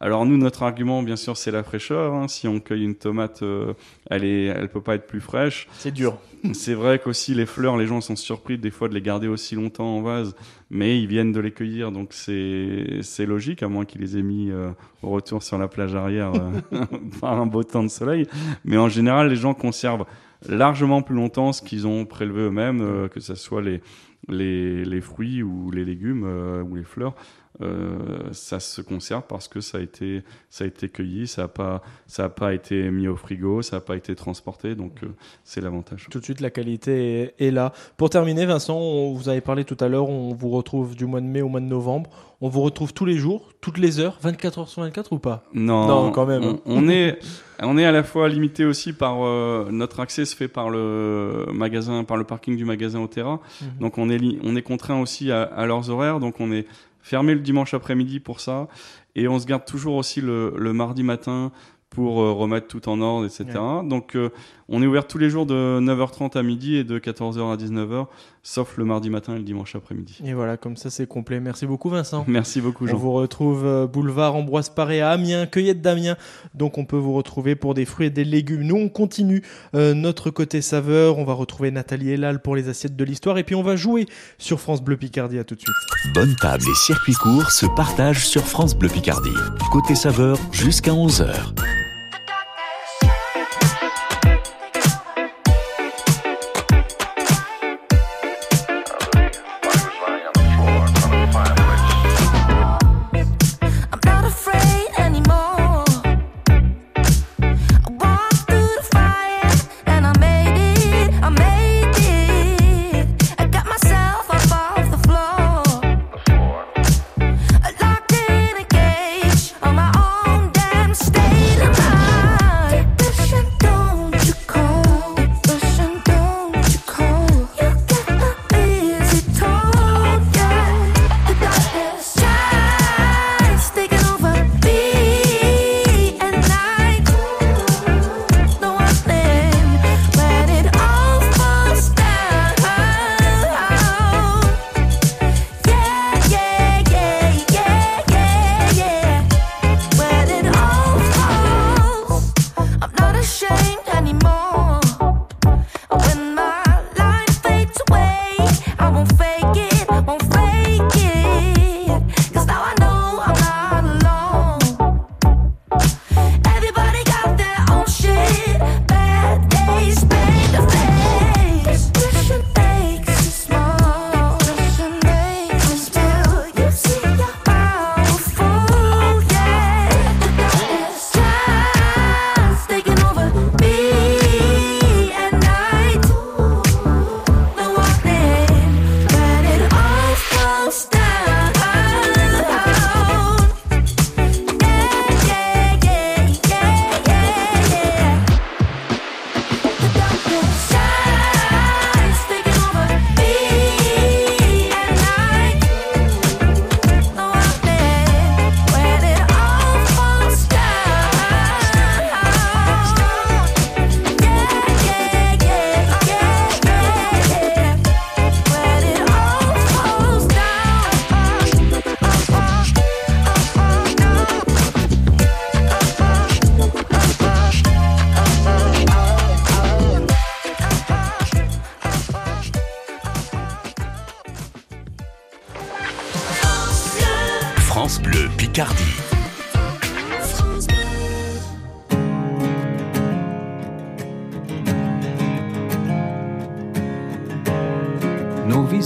Alors 0.00 0.24
nous, 0.26 0.36
notre 0.36 0.62
argument, 0.62 1.02
bien 1.02 1.16
sûr, 1.16 1.36
c'est 1.36 1.50
la 1.50 1.62
fraîcheur. 1.64 2.14
hein. 2.14 2.28
Si 2.28 2.46
on 2.46 2.60
cueille 2.60 2.84
une 2.84 2.94
tomate, 2.94 3.42
euh, 3.42 3.72
elle 4.10 4.24
est, 4.24 4.44
elle 4.44 4.68
peut 4.68 4.80
pas 4.80 4.94
être 4.94 5.06
plus 5.06 5.20
fraîche. 5.20 5.66
C'est 5.78 5.90
dur. 5.90 6.18
C'est 6.52 6.74
vrai 6.74 7.00
qu'aussi 7.00 7.34
les 7.34 7.46
fleurs, 7.46 7.76
les 7.76 7.86
gens 7.88 8.00
sont 8.00 8.14
surpris 8.14 8.58
des 8.58 8.70
fois 8.70 8.88
de 8.88 8.94
les 8.94 9.02
garder 9.02 9.26
aussi 9.26 9.56
longtemps 9.56 9.96
en 9.96 10.02
vase, 10.02 10.36
mais 10.70 11.00
ils 11.00 11.08
viennent 11.08 11.32
de 11.32 11.40
les 11.40 11.50
cueillir, 11.50 11.90
donc 11.90 12.12
c'est 12.12 13.00
c'est 13.02 13.26
logique, 13.26 13.64
à 13.64 13.68
moins 13.68 13.84
qu'ils 13.84 14.02
les 14.02 14.16
aient 14.16 14.22
mis 14.22 14.52
euh, 14.52 14.70
au 15.02 15.08
retour 15.10 15.42
sur 15.42 15.58
la 15.58 15.66
plage 15.66 15.96
arrière 15.96 16.30
euh, 16.36 16.84
par 17.20 17.40
un 17.40 17.46
beau 17.46 17.64
temps 17.64 17.82
de 17.82 17.88
soleil. 17.88 18.28
Mais 18.64 18.76
en 18.76 18.88
général, 18.88 19.28
les 19.30 19.34
gens 19.36 19.52
conservent 19.52 20.04
largement 20.48 21.02
plus 21.02 21.16
longtemps 21.16 21.52
ce 21.52 21.60
qu'ils 21.60 21.88
ont 21.88 22.04
prélevé 22.04 22.42
eux-mêmes, 22.42 23.08
que 23.08 23.18
ce 23.18 23.34
soit 23.34 23.60
les, 23.60 23.80
les, 24.28 24.84
les 24.84 25.00
fruits 25.00 25.42
ou 25.42 25.72
les 25.72 25.84
légumes 25.84 26.22
ou 26.70 26.76
les 26.76 26.84
fleurs. 26.84 27.16
Euh, 27.60 27.98
ça 28.32 28.60
se 28.60 28.80
conserve 28.80 29.24
parce 29.28 29.48
que 29.48 29.60
ça 29.60 29.78
a 29.78 29.80
été, 29.80 30.22
ça 30.48 30.64
a 30.64 30.66
été 30.66 30.88
cueilli, 30.88 31.26
ça 31.26 31.42
n'a 31.42 31.48
pas, 31.48 31.82
ça 32.06 32.24
a 32.24 32.28
pas 32.28 32.54
été 32.54 32.90
mis 32.90 33.08
au 33.08 33.16
frigo, 33.16 33.62
ça 33.62 33.76
n'a 33.76 33.80
pas 33.80 33.96
été 33.96 34.14
transporté, 34.14 34.76
donc 34.76 35.02
euh, 35.02 35.08
c'est 35.42 35.60
l'avantage. 35.60 36.06
Tout 36.10 36.20
de 36.20 36.24
suite, 36.24 36.40
la 36.40 36.50
qualité 36.50 37.34
est, 37.38 37.46
est 37.46 37.50
là. 37.50 37.72
Pour 37.96 38.10
terminer, 38.10 38.46
Vincent, 38.46 38.78
on 38.78 39.12
vous 39.12 39.28
avez 39.28 39.40
parlé 39.40 39.64
tout 39.64 39.76
à 39.80 39.88
l'heure, 39.88 40.08
on 40.08 40.34
vous 40.34 40.50
retrouve 40.50 40.94
du 40.94 41.06
mois 41.06 41.20
de 41.20 41.26
mai 41.26 41.42
au 41.42 41.48
mois 41.48 41.60
de 41.60 41.66
novembre. 41.66 42.10
On 42.40 42.48
vous 42.48 42.60
retrouve 42.60 42.94
tous 42.94 43.04
les 43.04 43.16
jours, 43.16 43.48
toutes 43.60 43.78
les 43.78 43.98
heures, 43.98 44.16
24 44.22 44.58
heures 44.60 44.68
sur 44.68 44.82
24 44.82 45.12
ou 45.12 45.18
pas? 45.18 45.42
Non, 45.52 45.88
Non, 45.88 46.12
quand 46.12 46.24
même. 46.24 46.44
On, 46.44 46.60
on 46.66 46.88
est, 46.88 47.18
on 47.60 47.76
est 47.76 47.84
à 47.84 47.90
la 47.90 48.04
fois 48.04 48.28
limité 48.28 48.64
aussi 48.64 48.92
par 48.92 49.24
euh, 49.24 49.66
notre 49.72 49.98
accès 49.98 50.24
se 50.24 50.36
fait 50.36 50.46
par 50.46 50.70
le 50.70 51.46
magasin, 51.52 52.04
par 52.04 52.16
le 52.16 52.22
parking 52.22 52.56
du 52.56 52.64
magasin 52.64 53.00
Otera. 53.00 53.40
Mhm. 53.60 53.68
Donc 53.80 53.98
on 53.98 54.08
est, 54.08 54.20
on 54.44 54.54
est 54.54 54.62
contraint 54.62 55.00
aussi 55.00 55.32
à, 55.32 55.42
à 55.42 55.66
leurs 55.66 55.90
horaires. 55.90 56.20
Donc 56.20 56.38
on 56.38 56.52
est 56.52 56.66
fermé 57.08 57.34
le 57.34 57.40
dimanche 57.40 57.72
après-midi 57.72 58.20
pour 58.20 58.40
ça, 58.40 58.68
et 59.14 59.28
on 59.28 59.38
se 59.38 59.46
garde 59.46 59.64
toujours 59.64 59.94
aussi 59.94 60.20
le, 60.20 60.52
le 60.56 60.72
mardi 60.74 61.02
matin 61.02 61.52
pour 61.90 62.20
euh, 62.20 62.32
remettre 62.32 62.66
tout 62.68 62.88
en 62.88 63.00
ordre, 63.00 63.24
etc. 63.26 63.46
Donc 63.84 64.14
euh, 64.14 64.30
on 64.68 64.82
est 64.82 64.86
ouvert 64.86 65.06
tous 65.06 65.18
les 65.18 65.30
jours 65.30 65.46
de 65.46 65.80
9h30 65.80 66.36
à 66.36 66.42
midi 66.42 66.76
et 66.76 66.84
de 66.84 66.98
14h 66.98 67.52
à 67.52 67.56
19h, 67.56 68.06
sauf 68.42 68.76
le 68.76 68.84
mardi 68.84 69.08
matin 69.08 69.34
et 69.34 69.38
le 69.38 69.42
dimanche 69.44 69.74
après-midi. 69.74 70.20
Et 70.24 70.34
voilà, 70.34 70.56
comme 70.58 70.76
ça 70.76 70.90
c'est 70.90 71.06
complet. 71.06 71.40
Merci 71.40 71.66
beaucoup 71.66 71.88
Vincent. 71.88 72.24
Merci 72.28 72.60
beaucoup 72.60 72.84
On 72.84 72.88
Jean. 72.88 72.96
vous 72.98 73.12
retrouve 73.12 73.64
euh, 73.64 73.86
boulevard 73.86 74.36
Ambroise 74.36 74.68
Paré 74.68 75.00
à 75.00 75.10
Amiens, 75.10 75.46
cueillette 75.46 75.80
d'Amiens. 75.80 76.16
Donc 76.54 76.76
on 76.76 76.84
peut 76.84 76.96
vous 76.98 77.14
retrouver 77.14 77.54
pour 77.56 77.72
des 77.74 77.86
fruits 77.86 78.08
et 78.08 78.10
des 78.10 78.24
légumes. 78.24 78.62
Nous 78.62 78.76
on 78.76 78.88
continue 78.90 79.42
euh, 79.74 79.94
notre 79.94 80.30
côté 80.30 80.60
saveur. 80.60 81.18
On 81.18 81.24
va 81.24 81.32
retrouver 81.32 81.70
Nathalie 81.70 82.10
Elal 82.10 82.42
pour 82.42 82.54
les 82.54 82.68
assiettes 82.68 82.96
de 82.96 83.04
l'histoire. 83.04 83.38
Et 83.38 83.44
puis 83.44 83.54
on 83.54 83.62
va 83.62 83.76
jouer 83.76 84.06
sur 84.36 84.60
France 84.60 84.82
Bleu 84.82 84.96
Picardie. 84.98 85.38
À 85.38 85.44
tout 85.44 85.54
de 85.54 85.60
suite. 85.60 85.74
Bonne 86.14 86.36
table 86.36 86.64
et 86.70 86.74
circuit 86.74 87.14
court 87.14 87.50
se 87.50 87.66
partagent 87.74 88.26
sur 88.26 88.42
France 88.42 88.76
Bleu 88.76 88.88
Picardie. 88.90 89.30
Côté 89.72 89.94
saveur 89.94 90.36
jusqu'à 90.52 90.92
11h. 90.92 91.77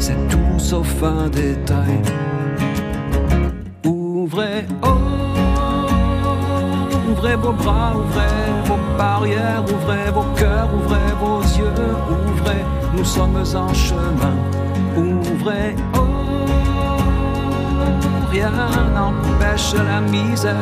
C'est 0.00 0.28
tout 0.28 0.58
sauf 0.58 1.02
un 1.02 1.28
détail. 1.28 2.00
Ouvrez, 3.84 4.66
oh, 4.82 4.88
ouvrez 7.10 7.36
vos 7.36 7.52
bras, 7.52 7.92
ouvrez 7.96 8.38
vos 8.64 8.78
barrières, 8.96 9.64
ouvrez 9.64 10.10
vos 10.12 10.26
cœurs, 10.36 10.68
ouvrez 10.74 11.12
vos 11.20 11.42
yeux, 11.58 11.72
ouvrez, 12.10 12.64
nous 12.94 13.04
sommes 13.04 13.36
en 13.36 13.74
chemin. 13.74 14.36
Ouvrez, 14.96 15.74
oh, 15.94 15.98
rien 18.30 18.50
n'empêche 18.94 19.74
la 19.74 20.00
misère 20.00 20.54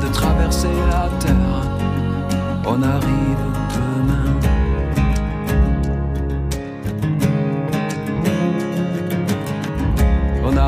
de 0.00 0.08
traverser 0.12 0.74
la 0.88 1.08
terre. 1.18 1.62
On 2.64 2.82
arrive 2.82 3.51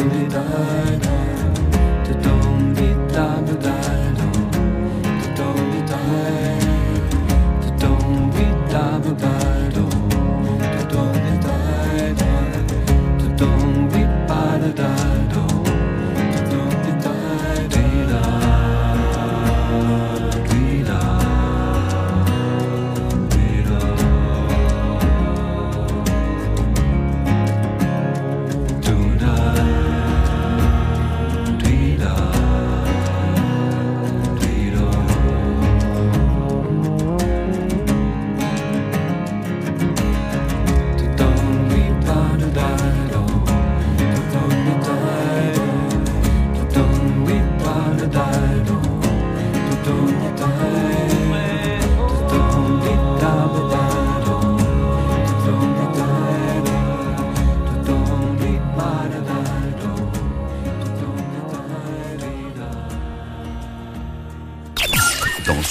Dans 0.00 1.09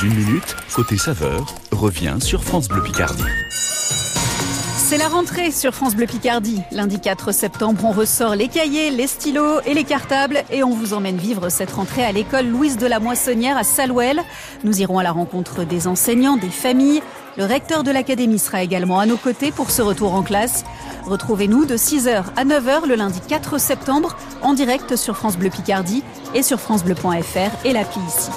une 0.03 0.13
minute, 0.13 0.55
côté 0.73 0.97
saveur, 0.97 1.45
revient 1.71 2.15
sur 2.19 2.43
France 2.43 2.69
Bleu 2.69 2.81
Picardie. 2.81 3.23
C'est 4.77 4.97
la 4.97 5.09
rentrée 5.09 5.51
sur 5.51 5.73
France 5.73 5.95
Bleu 5.95 6.05
Picardie. 6.05 6.62
Lundi 6.71 6.99
4 6.99 7.33
septembre, 7.33 7.81
on 7.83 7.91
ressort 7.91 8.35
les 8.35 8.47
cahiers, 8.47 8.91
les 8.91 9.07
stylos 9.07 9.59
et 9.65 9.73
les 9.73 9.83
cartables 9.83 10.43
et 10.51 10.63
on 10.63 10.73
vous 10.73 10.93
emmène 10.93 11.17
vivre 11.17 11.49
cette 11.49 11.71
rentrée 11.71 12.05
à 12.05 12.12
l'école 12.12 12.47
Louise 12.47 12.77
de 12.77 12.88
la 12.88 12.99
Moissonnière 12.99 13.57
à 13.57 13.63
Salouel. 13.63 14.21
Nous 14.63 14.79
irons 14.79 14.99
à 14.99 15.03
la 15.03 15.12
rencontre 15.12 15.65
des 15.65 15.88
enseignants, 15.88 16.38
des 16.38 16.49
familles. 16.49 17.01
Le 17.38 17.43
recteur 17.43 17.83
de 17.83 17.91
l'académie 17.91 18.39
sera 18.39 18.63
également 18.63 18.99
à 18.99 19.05
nos 19.05 19.17
côtés 19.17 19.51
pour 19.51 19.69
ce 19.69 19.81
retour 19.81 20.13
en 20.13 20.23
classe. 20.23 20.63
Retrouvez-nous 21.05 21.65
de 21.65 21.75
6h 21.75 22.23
à 22.35 22.45
9h 22.45 22.88
le 22.88 22.95
lundi 22.95 23.19
4 23.27 23.59
septembre 23.59 24.15
en 24.41 24.53
direct 24.53 24.95
sur 24.95 25.17
France 25.17 25.38
Bleu 25.38 25.49
Picardie 25.49 26.03
et 26.33 26.43
sur 26.43 26.59
francebleu.fr 26.59 27.65
et 27.65 27.73
l'appli 27.73 28.01
ici. 28.07 28.29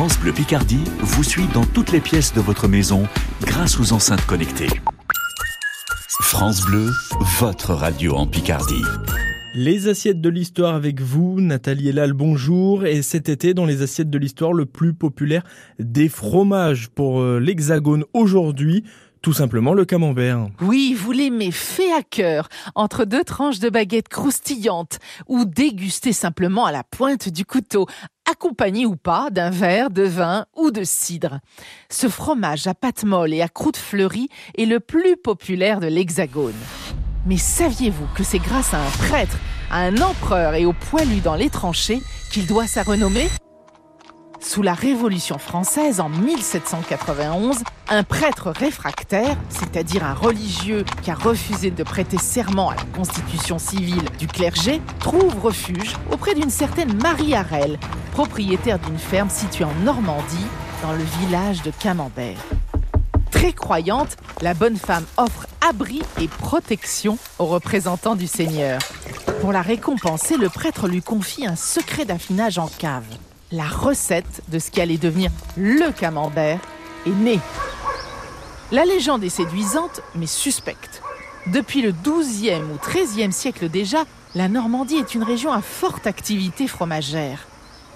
France 0.00 0.18
Bleu 0.18 0.32
Picardie 0.32 0.82
vous 1.00 1.22
suit 1.22 1.46
dans 1.52 1.66
toutes 1.66 1.92
les 1.92 2.00
pièces 2.00 2.32
de 2.32 2.40
votre 2.40 2.68
maison 2.68 3.06
grâce 3.42 3.78
aux 3.78 3.92
enceintes 3.92 4.24
connectées. 4.24 4.70
France 6.22 6.62
Bleu, 6.64 6.88
votre 7.38 7.74
radio 7.74 8.14
en 8.14 8.26
Picardie. 8.26 8.82
Les 9.54 9.88
assiettes 9.88 10.22
de 10.22 10.30
l'histoire 10.30 10.74
avec 10.74 11.02
vous, 11.02 11.42
Nathalie 11.42 11.90
Elal, 11.90 12.14
bonjour. 12.14 12.86
Et 12.86 13.02
cet 13.02 13.28
été, 13.28 13.52
dans 13.52 13.66
les 13.66 13.82
assiettes 13.82 14.08
de 14.08 14.16
l'histoire, 14.16 14.54
le 14.54 14.64
plus 14.64 14.94
populaire 14.94 15.42
des 15.78 16.08
fromages 16.08 16.88
pour 16.88 17.20
euh, 17.20 17.38
l'Hexagone 17.38 18.04
aujourd'hui, 18.14 18.84
tout 19.22 19.32
simplement 19.32 19.74
le 19.74 19.84
camembert. 19.84 20.46
Oui, 20.60 20.94
vous 20.94 21.12
l'aimez 21.12 21.50
fait 21.50 21.92
à 21.92 22.02
cœur, 22.02 22.48
entre 22.74 23.04
deux 23.04 23.24
tranches 23.24 23.58
de 23.58 23.68
baguette 23.68 24.08
croustillantes, 24.08 24.98
ou 25.28 25.44
dégusté 25.44 26.12
simplement 26.12 26.64
à 26.64 26.72
la 26.72 26.84
pointe 26.84 27.28
du 27.28 27.44
couteau, 27.44 27.86
accompagné 28.30 28.86
ou 28.86 28.96
pas 28.96 29.28
d'un 29.30 29.50
verre 29.50 29.90
de 29.90 30.02
vin 30.02 30.46
ou 30.56 30.70
de 30.70 30.84
cidre. 30.84 31.40
Ce 31.90 32.08
fromage 32.08 32.66
à 32.66 32.74
pâte 32.74 33.04
molle 33.04 33.34
et 33.34 33.42
à 33.42 33.48
croûte 33.48 33.76
fleurie 33.76 34.28
est 34.56 34.66
le 34.66 34.80
plus 34.80 35.16
populaire 35.16 35.80
de 35.80 35.86
l'Hexagone. 35.86 36.54
Mais 37.26 37.36
saviez-vous 37.36 38.06
que 38.14 38.24
c'est 38.24 38.38
grâce 38.38 38.72
à 38.72 38.80
un 38.80 38.90
prêtre, 39.06 39.36
à 39.70 39.80
un 39.80 40.00
empereur 40.00 40.54
et 40.54 40.64
au 40.64 40.72
poilu 40.72 41.20
dans 41.20 41.34
les 41.34 41.50
tranchées 41.50 42.00
qu'il 42.32 42.46
doit 42.46 42.66
sa 42.66 42.82
renommée? 42.82 43.28
Sous 44.42 44.62
la 44.62 44.72
Révolution 44.72 45.38
française, 45.38 46.00
en 46.00 46.08
1791, 46.08 47.58
un 47.90 48.02
prêtre 48.02 48.50
réfractaire, 48.50 49.36
c'est-à-dire 49.50 50.02
un 50.02 50.14
religieux 50.14 50.84
qui 51.02 51.10
a 51.10 51.14
refusé 51.14 51.70
de 51.70 51.82
prêter 51.82 52.16
serment 52.16 52.70
à 52.70 52.74
la 52.74 52.84
constitution 52.96 53.58
civile 53.58 54.08
du 54.18 54.26
clergé, 54.26 54.80
trouve 54.98 55.38
refuge 55.38 55.94
auprès 56.10 56.34
d'une 56.34 56.50
certaine 56.50 56.94
Marie 57.02 57.34
Harel, 57.34 57.78
propriétaire 58.12 58.78
d'une 58.78 58.98
ferme 58.98 59.28
située 59.28 59.64
en 59.64 59.74
Normandie, 59.84 60.46
dans 60.82 60.92
le 60.92 61.04
village 61.20 61.62
de 61.62 61.70
Camembert. 61.78 62.38
Très 63.30 63.52
croyante, 63.52 64.16
la 64.40 64.54
bonne 64.54 64.76
femme 64.76 65.04
offre 65.18 65.46
abri 65.68 66.00
et 66.18 66.28
protection 66.28 67.18
aux 67.38 67.46
représentants 67.46 68.16
du 68.16 68.26
Seigneur. 68.26 68.80
Pour 69.42 69.52
la 69.52 69.62
récompenser, 69.62 70.38
le 70.38 70.48
prêtre 70.48 70.88
lui 70.88 71.02
confie 71.02 71.46
un 71.46 71.56
secret 71.56 72.06
d'affinage 72.06 72.58
en 72.58 72.66
cave. 72.66 73.04
La 73.52 73.66
recette 73.66 74.42
de 74.46 74.60
ce 74.60 74.70
qui 74.70 74.80
allait 74.80 74.96
devenir 74.96 75.32
le 75.56 75.90
camembert 75.90 76.60
est 77.04 77.10
née. 77.10 77.40
La 78.70 78.84
légende 78.84 79.24
est 79.24 79.28
séduisante, 79.28 80.02
mais 80.14 80.26
suspecte. 80.26 81.02
Depuis 81.48 81.82
le 81.82 81.90
XIIe 81.90 82.62
ou 82.62 82.78
XIIIe 82.88 83.32
siècle 83.32 83.68
déjà, 83.68 84.04
la 84.36 84.48
Normandie 84.48 84.98
est 84.98 85.16
une 85.16 85.24
région 85.24 85.52
à 85.52 85.62
forte 85.62 86.06
activité 86.06 86.68
fromagère. 86.68 87.48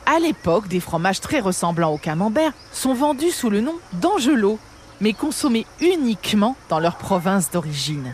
À 0.06 0.18
l'époque, 0.18 0.66
des 0.66 0.80
fromages 0.80 1.20
très 1.20 1.38
ressemblants 1.38 1.92
au 1.92 1.98
camembert 1.98 2.52
sont 2.72 2.94
vendus 2.94 3.30
sous 3.30 3.48
le 3.48 3.60
nom 3.60 3.76
d'angelot, 3.92 4.58
mais 5.00 5.12
consommés 5.12 5.66
uniquement 5.80 6.56
dans 6.68 6.80
leur 6.80 6.96
province 6.96 7.52
d'origine. 7.52 8.12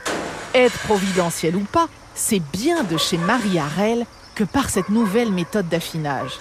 Aide 0.52 0.72
providentielle 0.84 1.56
ou 1.56 1.64
pas, 1.64 1.88
c'est 2.14 2.42
bien 2.52 2.82
de 2.82 2.98
chez 2.98 3.16
Marie 3.16 3.58
Harel 3.58 4.04
que 4.34 4.44
part 4.44 4.68
cette 4.68 4.90
nouvelle 4.90 5.32
méthode 5.32 5.70
d'affinage. 5.70 6.38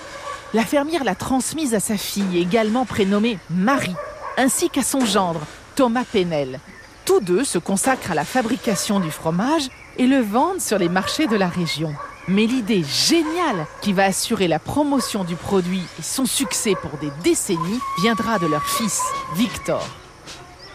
La 0.56 0.64
fermière 0.64 1.04
l'a 1.04 1.14
transmise 1.14 1.76
à 1.76 1.80
sa 1.80 1.96
fille, 1.96 2.40
également 2.40 2.84
prénommée 2.84 3.38
Marie, 3.52 3.96
ainsi 4.36 4.72
qu'à 4.72 4.82
son 4.82 5.06
gendre, 5.06 5.42
Thomas 5.76 6.06
Penel. 6.12 6.60
Tous 7.06 7.20
deux 7.20 7.44
se 7.44 7.60
consacrent 7.60 8.12
à 8.12 8.16
la 8.16 8.26
fabrication 8.26 9.00
du 9.00 9.12
fromage 9.12 9.70
et 9.98 10.08
le 10.08 10.22
vendent 10.22 10.60
sur 10.60 10.80
les 10.80 10.90
marchés 10.90 11.28
de 11.28 11.36
la 11.36 11.50
région. 11.50 11.94
Mais 12.28 12.48
l'idée 12.48 12.84
géniale 12.84 13.68
qui 13.82 13.94
va 13.94 14.06
assurer 14.06 14.48
la 14.48 14.58
promotion 14.58 15.24
du 15.24 15.36
produit 15.36 15.84
et 16.00 16.04
son 16.04 16.26
succès 16.26 16.74
pour 16.82 16.98
des 17.00 17.12
décennies 17.24 17.80
viendra 18.02 18.40
de 18.40 18.48
leur 18.48 18.66
fils, 18.68 19.04
Victor. 19.36 19.88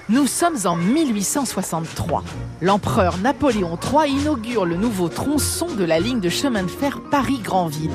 Nous 0.09 0.29
sommes 0.29 0.59
en 0.67 0.77
1863. 0.77 2.23
L'empereur 2.61 3.17
Napoléon 3.19 3.77
III 3.77 4.13
inaugure 4.13 4.67
le 4.67 4.77
nouveau 4.77 5.09
tronçon 5.09 5.67
de 5.67 5.85
la 5.85 5.99
ligne 5.99 6.21
de 6.21 6.29
chemin 6.29 6.63
de 6.63 6.71
fer 6.71 7.01
Paris-Granville. 7.11 7.91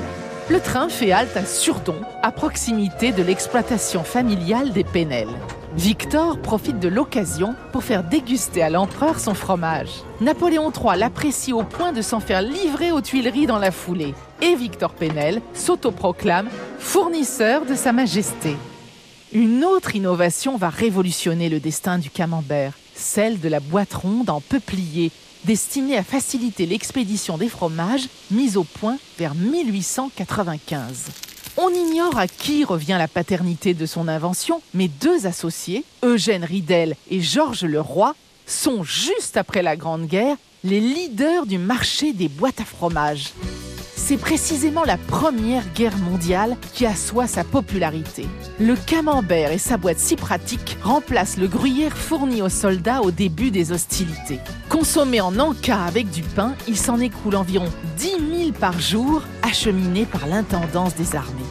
Le 0.50 0.58
train 0.58 0.88
fait 0.88 1.12
halte 1.12 1.36
à 1.36 1.44
Surdon, 1.46 1.94
à 2.24 2.32
proximité 2.32 3.12
de 3.12 3.22
l'exploitation 3.22 4.02
familiale 4.02 4.72
des 4.72 4.82
Penel. 4.82 5.28
Victor 5.76 6.40
profite 6.40 6.80
de 6.80 6.88
l'occasion 6.88 7.54
pour 7.70 7.84
faire 7.84 8.02
déguster 8.02 8.60
à 8.60 8.68
l'empereur 8.68 9.20
son 9.20 9.34
fromage. 9.34 10.02
Napoléon 10.20 10.72
III 10.72 10.98
l'apprécie 10.98 11.52
au 11.52 11.62
point 11.62 11.92
de 11.92 12.02
s'en 12.02 12.18
faire 12.18 12.42
livrer 12.42 12.90
aux 12.90 13.00
Tuileries 13.00 13.46
dans 13.46 13.60
la 13.60 13.70
foulée. 13.70 14.12
Et 14.42 14.56
Victor 14.56 14.92
Penel 14.92 15.40
s'autoproclame 15.54 16.48
fournisseur 16.80 17.64
de 17.64 17.76
Sa 17.76 17.92
Majesté. 17.92 18.56
Une 19.32 19.64
autre 19.64 19.94
innovation 19.94 20.56
va 20.56 20.68
révolutionner 20.68 21.48
le 21.48 21.60
destin 21.60 21.98
du 21.98 22.10
camembert, 22.10 22.72
celle 22.96 23.38
de 23.38 23.48
la 23.48 23.60
boîte 23.60 23.94
ronde 23.94 24.30
en 24.30 24.40
peuplier, 24.40 25.12
destinée 25.44 25.96
à 25.96 26.02
faciliter 26.02 26.66
l'expédition 26.66 27.38
des 27.38 27.48
fromages, 27.48 28.08
mise 28.30 28.56
au 28.56 28.64
point 28.64 28.98
vers 29.18 29.34
1895. 29.34 31.06
On 31.56 31.68
ignore 31.68 32.18
à 32.18 32.26
qui 32.26 32.64
revient 32.64 32.96
la 32.98 33.08
paternité 33.08 33.74
de 33.74 33.86
son 33.86 34.08
invention, 34.08 34.62
mais 34.72 34.88
deux 34.88 35.26
associés, 35.26 35.84
Eugène 36.02 36.44
Ridel 36.44 36.96
et 37.10 37.20
Georges 37.20 37.64
Leroy, 37.64 38.14
sont 38.46 38.82
juste 38.82 39.36
après 39.36 39.62
la 39.62 39.76
Grande 39.76 40.06
Guerre 40.06 40.36
les 40.64 40.80
leaders 40.80 41.46
du 41.46 41.58
marché 41.58 42.12
des 42.12 42.28
boîtes 42.28 42.60
à 42.60 42.64
fromage. 42.64 43.32
C'est 44.02 44.16
précisément 44.16 44.82
la 44.82 44.96
Première 44.96 45.62
Guerre 45.72 45.96
mondiale 45.98 46.56
qui 46.72 46.84
assoit 46.84 47.28
sa 47.28 47.44
popularité. 47.44 48.26
Le 48.58 48.74
camembert 48.74 49.52
et 49.52 49.58
sa 49.58 49.76
boîte 49.76 50.00
si 50.00 50.16
pratique 50.16 50.78
remplacent 50.82 51.36
le 51.36 51.46
gruyère 51.46 51.96
fourni 51.96 52.42
aux 52.42 52.48
soldats 52.48 53.02
au 53.02 53.12
début 53.12 53.52
des 53.52 53.70
hostilités. 53.70 54.40
Consommé 54.68 55.20
en 55.20 55.38
encas 55.38 55.84
avec 55.84 56.10
du 56.10 56.22
pain, 56.22 56.54
il 56.66 56.76
s'en 56.76 56.98
écoule 56.98 57.36
environ 57.36 57.68
10 57.98 58.06
000 58.46 58.52
par 58.58 58.80
jour, 58.80 59.22
acheminés 59.42 60.06
par 60.06 60.26
l'intendance 60.26 60.96
des 60.96 61.14
armées. 61.14 61.46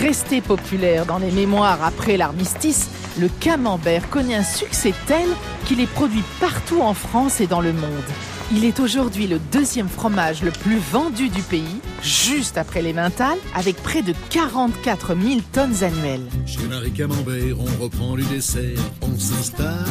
Resté 0.00 0.40
populaire 0.40 1.04
dans 1.04 1.18
les 1.18 1.32
mémoires 1.32 1.84
après 1.84 2.16
l'armistice, 2.16 2.88
le 3.18 3.28
camembert 3.28 4.08
connaît 4.08 4.36
un 4.36 4.44
succès 4.44 4.94
tel 5.06 5.28
qu'il 5.66 5.80
est 5.80 5.92
produit 5.92 6.24
partout 6.40 6.80
en 6.80 6.94
France 6.94 7.42
et 7.42 7.46
dans 7.46 7.60
le 7.60 7.72
monde. 7.74 8.37
Il 8.50 8.64
est 8.64 8.80
aujourd'hui 8.80 9.26
le 9.26 9.38
deuxième 9.52 9.88
fromage 9.88 10.42
le 10.42 10.50
plus 10.50 10.78
vendu 10.78 11.28
du 11.28 11.42
pays, 11.42 11.80
juste 12.02 12.56
après 12.56 12.80
les 12.80 12.94
Mentales, 12.94 13.36
avec 13.54 13.76
près 13.82 14.00
de 14.00 14.14
44 14.30 15.14
000 15.14 15.40
tonnes 15.52 15.84
annuelles. 15.84 16.26
Chez 16.46 16.62
Marie 16.62 16.92
Camembert, 16.92 17.56
on 17.60 17.82
reprend 17.82 18.16
du 18.16 18.24
dessert, 18.24 18.78
on 19.02 19.18
s'installe. 19.18 19.84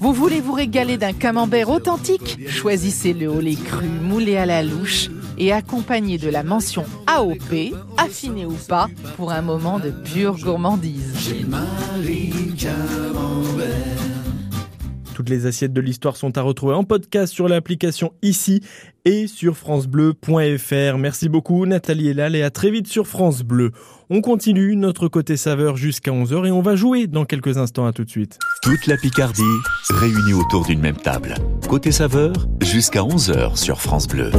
Vous 0.00 0.12
voulez 0.12 0.40
vous 0.40 0.52
régaler 0.52 0.96
d'un 0.96 1.12
camembert 1.12 1.70
authentique? 1.70 2.36
Choisissez 2.48 3.12
le 3.12 3.28
au 3.28 3.40
lait 3.40 3.54
cru, 3.54 3.86
moulé 3.86 4.36
à 4.36 4.44
la 4.44 4.64
louche 4.64 5.08
et 5.38 5.52
accompagné 5.52 6.18
de 6.18 6.28
la 6.28 6.42
mention 6.42 6.84
AOP, 7.06 7.74
affiné 7.96 8.44
ou 8.44 8.56
pas, 8.68 8.88
pour 9.16 9.30
un 9.30 9.42
moment 9.42 9.78
de 9.78 9.90
pure 9.90 10.36
gourmandise. 10.36 11.14
Chez 11.16 11.44
Marie 11.44 12.32
Camembert. 12.58 14.09
Les 15.30 15.46
assiettes 15.46 15.72
de 15.72 15.80
l'histoire 15.80 16.16
sont 16.16 16.36
à 16.36 16.42
retrouver 16.42 16.74
en 16.74 16.82
podcast 16.82 17.32
sur 17.32 17.46
l'application 17.46 18.12
ici 18.20 18.62
et 19.04 19.28
sur 19.28 19.56
francebleu.fr. 19.56 20.98
Merci 20.98 21.28
beaucoup 21.28 21.66
Nathalie 21.66 22.08
Elal 22.08 22.34
et 22.34 22.42
à 22.42 22.50
très 22.50 22.72
vite 22.72 22.88
sur 22.88 23.06
France 23.06 23.42
Bleu. 23.42 23.70
On 24.10 24.22
continue 24.22 24.74
notre 24.74 25.06
côté 25.06 25.36
saveur 25.36 25.76
jusqu'à 25.76 26.10
11h 26.10 26.48
et 26.48 26.50
on 26.50 26.62
va 26.62 26.74
jouer 26.74 27.06
dans 27.06 27.24
quelques 27.24 27.58
instants. 27.58 27.86
À 27.86 27.92
tout 27.92 28.04
de 28.04 28.10
suite. 28.10 28.40
Toute 28.62 28.88
la 28.88 28.96
Picardie 28.96 29.42
réunie 29.88 30.32
autour 30.32 30.66
d'une 30.66 30.80
même 30.80 30.96
table. 30.96 31.36
Côté 31.68 31.92
saveur, 31.92 32.32
jusqu'à 32.60 33.02
11h 33.02 33.56
sur 33.56 33.80
France 33.80 34.08
Bleu. 34.08 34.32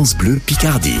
Bleu 0.00 0.40
Picardie. 0.46 0.98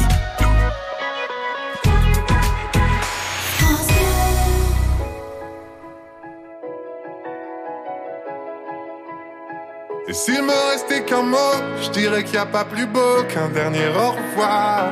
Et 10.06 10.12
s'il 10.12 10.42
me 10.42 10.70
restait 10.70 11.02
qu'un 11.04 11.22
mot, 11.22 11.36
je 11.80 11.88
dirais 11.90 12.24
qu'il 12.24 12.32
n'y 12.32 12.38
a 12.38 12.46
pas 12.46 12.66
plus 12.66 12.86
beau 12.86 13.22
qu'un 13.26 13.48
dernier 13.48 13.88
au 13.88 14.10
revoir. 14.10 14.90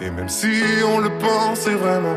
Et 0.00 0.10
même 0.10 0.30
si 0.30 0.62
on 0.86 1.00
le 1.00 1.10
pensait 1.18 1.74
vraiment, 1.74 2.16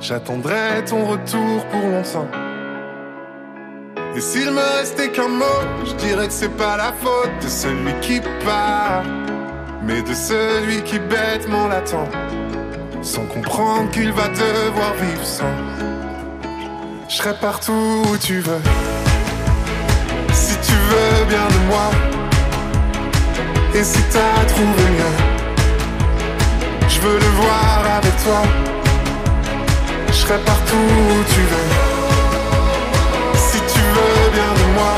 j'attendrai 0.00 0.84
ton 0.84 1.04
retour 1.04 1.64
pour 1.70 1.80
longtemps. 1.80 2.28
Et 4.16 4.20
s'il 4.20 4.50
me 4.50 4.78
restait 4.78 5.10
qu'un 5.10 5.28
mot, 5.28 5.60
je 5.86 5.92
dirais 5.94 6.26
que 6.26 6.32
c'est 6.32 6.56
pas 6.56 6.76
la 6.76 6.92
faute 6.92 7.30
de 7.40 7.48
celui 7.48 7.94
qui 8.00 8.20
part, 8.44 9.04
mais 9.84 10.02
de 10.02 10.14
celui 10.14 10.82
qui 10.82 10.98
bêtement 10.98 11.68
l'attend, 11.68 12.08
sans 13.02 13.24
comprendre 13.26 13.90
qu'il 13.90 14.12
va 14.12 14.28
devoir 14.28 14.94
vivre 14.94 15.24
sans. 15.24 15.54
Je 17.08 17.16
serai 17.16 17.34
partout 17.34 18.02
où 18.10 18.16
tu 18.16 18.40
veux. 18.40 18.62
Si 20.32 20.56
tu 20.58 20.72
veux 20.72 21.24
bien 21.26 21.46
de 21.46 21.66
moi 21.68 21.90
Et 23.74 23.84
si 23.84 24.00
t'as 24.10 24.44
trouvé 24.46 24.84
mieux 24.96 25.16
Je 26.88 27.00
veux 27.00 27.18
le 27.18 27.30
voir 27.40 27.96
avec 27.98 28.16
toi 28.24 28.42
Je 30.08 30.12
serai 30.12 30.38
partout 30.38 30.76
où 30.76 31.24
tu 31.34 31.40
veux 31.52 31.68
Si 33.36 33.58
tu 33.72 33.80
veux 33.96 34.30
bien 34.32 34.52
de 34.60 34.66
moi 34.74 34.94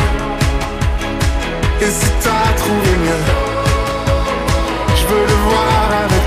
Et 1.83 1.91
si 1.91 2.11
t'as 2.23 2.53
trouvé 2.63 2.91
mieux 3.05 3.44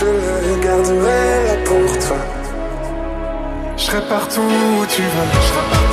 Je 0.00 0.06
le 0.06 0.62
garderai 0.62 1.44
là 1.44 1.56
pour 1.66 1.98
toi. 1.98 2.16
Je 3.76 3.82
serai 3.82 4.00
partout 4.08 4.40
où 4.40 4.86
tu 4.86 5.02
veux. 5.02 5.89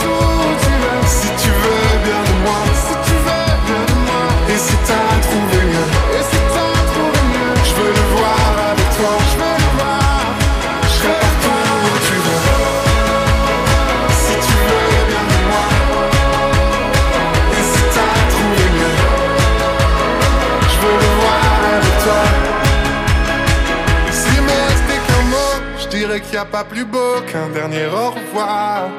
Pas 26.45 26.63
plus 26.63 26.85
beau 26.85 27.21
qu'un 27.31 27.49
dernier 27.49 27.85
au 27.87 28.11
revoir. 28.11 28.89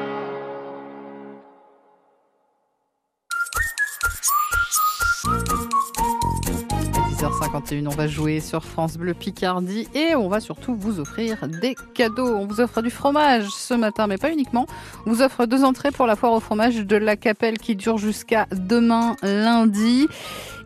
7h51, 7.19 7.87
on 7.87 7.95
va 7.95 8.07
jouer 8.07 8.39
sur 8.39 8.63
France 8.63 8.97
Bleu 8.97 9.13
Picardie 9.13 9.87
et 9.93 10.15
on 10.15 10.29
va 10.29 10.39
surtout 10.39 10.73
vous 10.75 11.01
offrir 11.01 11.47
des 11.61 11.75
cadeaux. 11.93 12.35
On 12.35 12.45
vous 12.45 12.61
offre 12.61 12.81
du 12.81 12.89
fromage 12.89 13.49
ce 13.49 13.73
matin, 13.73 14.07
mais 14.07 14.17
pas 14.17 14.31
uniquement. 14.31 14.67
On 15.05 15.11
vous 15.11 15.21
offre 15.21 15.45
deux 15.45 15.65
entrées 15.65 15.91
pour 15.91 16.07
la 16.07 16.15
foire 16.15 16.31
au 16.31 16.39
fromage 16.39 16.77
de 16.77 16.95
la 16.95 17.17
Capelle 17.17 17.57
qui 17.57 17.75
dure 17.75 17.97
jusqu'à 17.97 18.47
demain 18.51 19.17
lundi. 19.21 20.07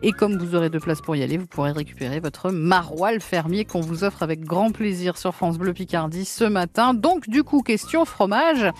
Et 0.06 0.12
comme 0.12 0.36
vous 0.36 0.54
aurez 0.54 0.68
deux 0.68 0.80
places 0.80 1.00
pour 1.00 1.16
y 1.16 1.22
aller, 1.22 1.38
vous 1.38 1.46
pourrez 1.46 1.72
récupérer 1.72 2.20
votre 2.20 2.50
maroilles 2.50 3.20
fermier 3.20 3.64
qu'on 3.64 3.80
vous 3.80 4.04
offre 4.04 4.22
avec 4.22 4.42
grand 4.42 4.70
plaisir 4.70 5.16
sur 5.16 5.34
France 5.34 5.56
Bleu 5.56 5.72
Picardie 5.72 6.26
ce 6.26 6.44
matin. 6.44 6.92
Donc 6.92 7.26
du 7.30 7.42
coup, 7.42 7.62
question 7.62 8.04
fromage. 8.04 8.70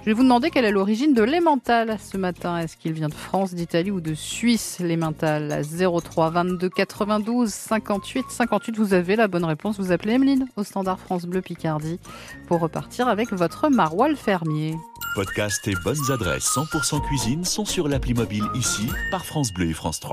Je 0.00 0.06
vais 0.06 0.14
vous 0.14 0.22
demander 0.22 0.48
quelle 0.48 0.64
est 0.64 0.72
l'origine 0.72 1.12
de 1.12 1.22
l'emmental 1.22 1.98
ce 2.00 2.16
matin. 2.16 2.56
Est-ce 2.56 2.78
qu'il 2.78 2.94
vient 2.94 3.10
de 3.10 3.14
France, 3.14 3.52
d'Italie 3.52 3.90
ou 3.90 4.00
de 4.00 4.14
Suisse 4.14 4.78
L'emmental? 4.80 5.62
03 5.62 6.30
22 6.30 6.70
92 6.70 7.50
58 7.50 8.24
58. 8.30 8.76
Vous 8.78 8.94
avez 8.94 9.14
la 9.14 9.28
bonne 9.28 9.44
réponse. 9.44 9.78
Vous 9.78 9.92
appelez 9.92 10.14
Emeline 10.14 10.48
au 10.56 10.64
standard 10.64 10.98
France 10.98 11.26
Bleu 11.26 11.42
Picardie 11.42 12.00
pour 12.48 12.60
repartir 12.60 13.08
avec 13.08 13.30
votre 13.30 13.68
maroilles 13.68 14.16
fermier. 14.16 14.74
Podcast 15.14 15.68
et 15.68 15.74
bonnes 15.84 16.10
adresses 16.10 16.48
100% 16.56 17.02
cuisine 17.06 17.44
sont 17.44 17.66
sur 17.66 17.86
l'appli 17.86 18.14
mobile 18.14 18.46
ici 18.54 18.88
par 19.10 19.26
France 19.26 19.52
Bleu 19.52 19.68
et 19.68 19.74
France 19.74 20.00
3. 20.00 20.10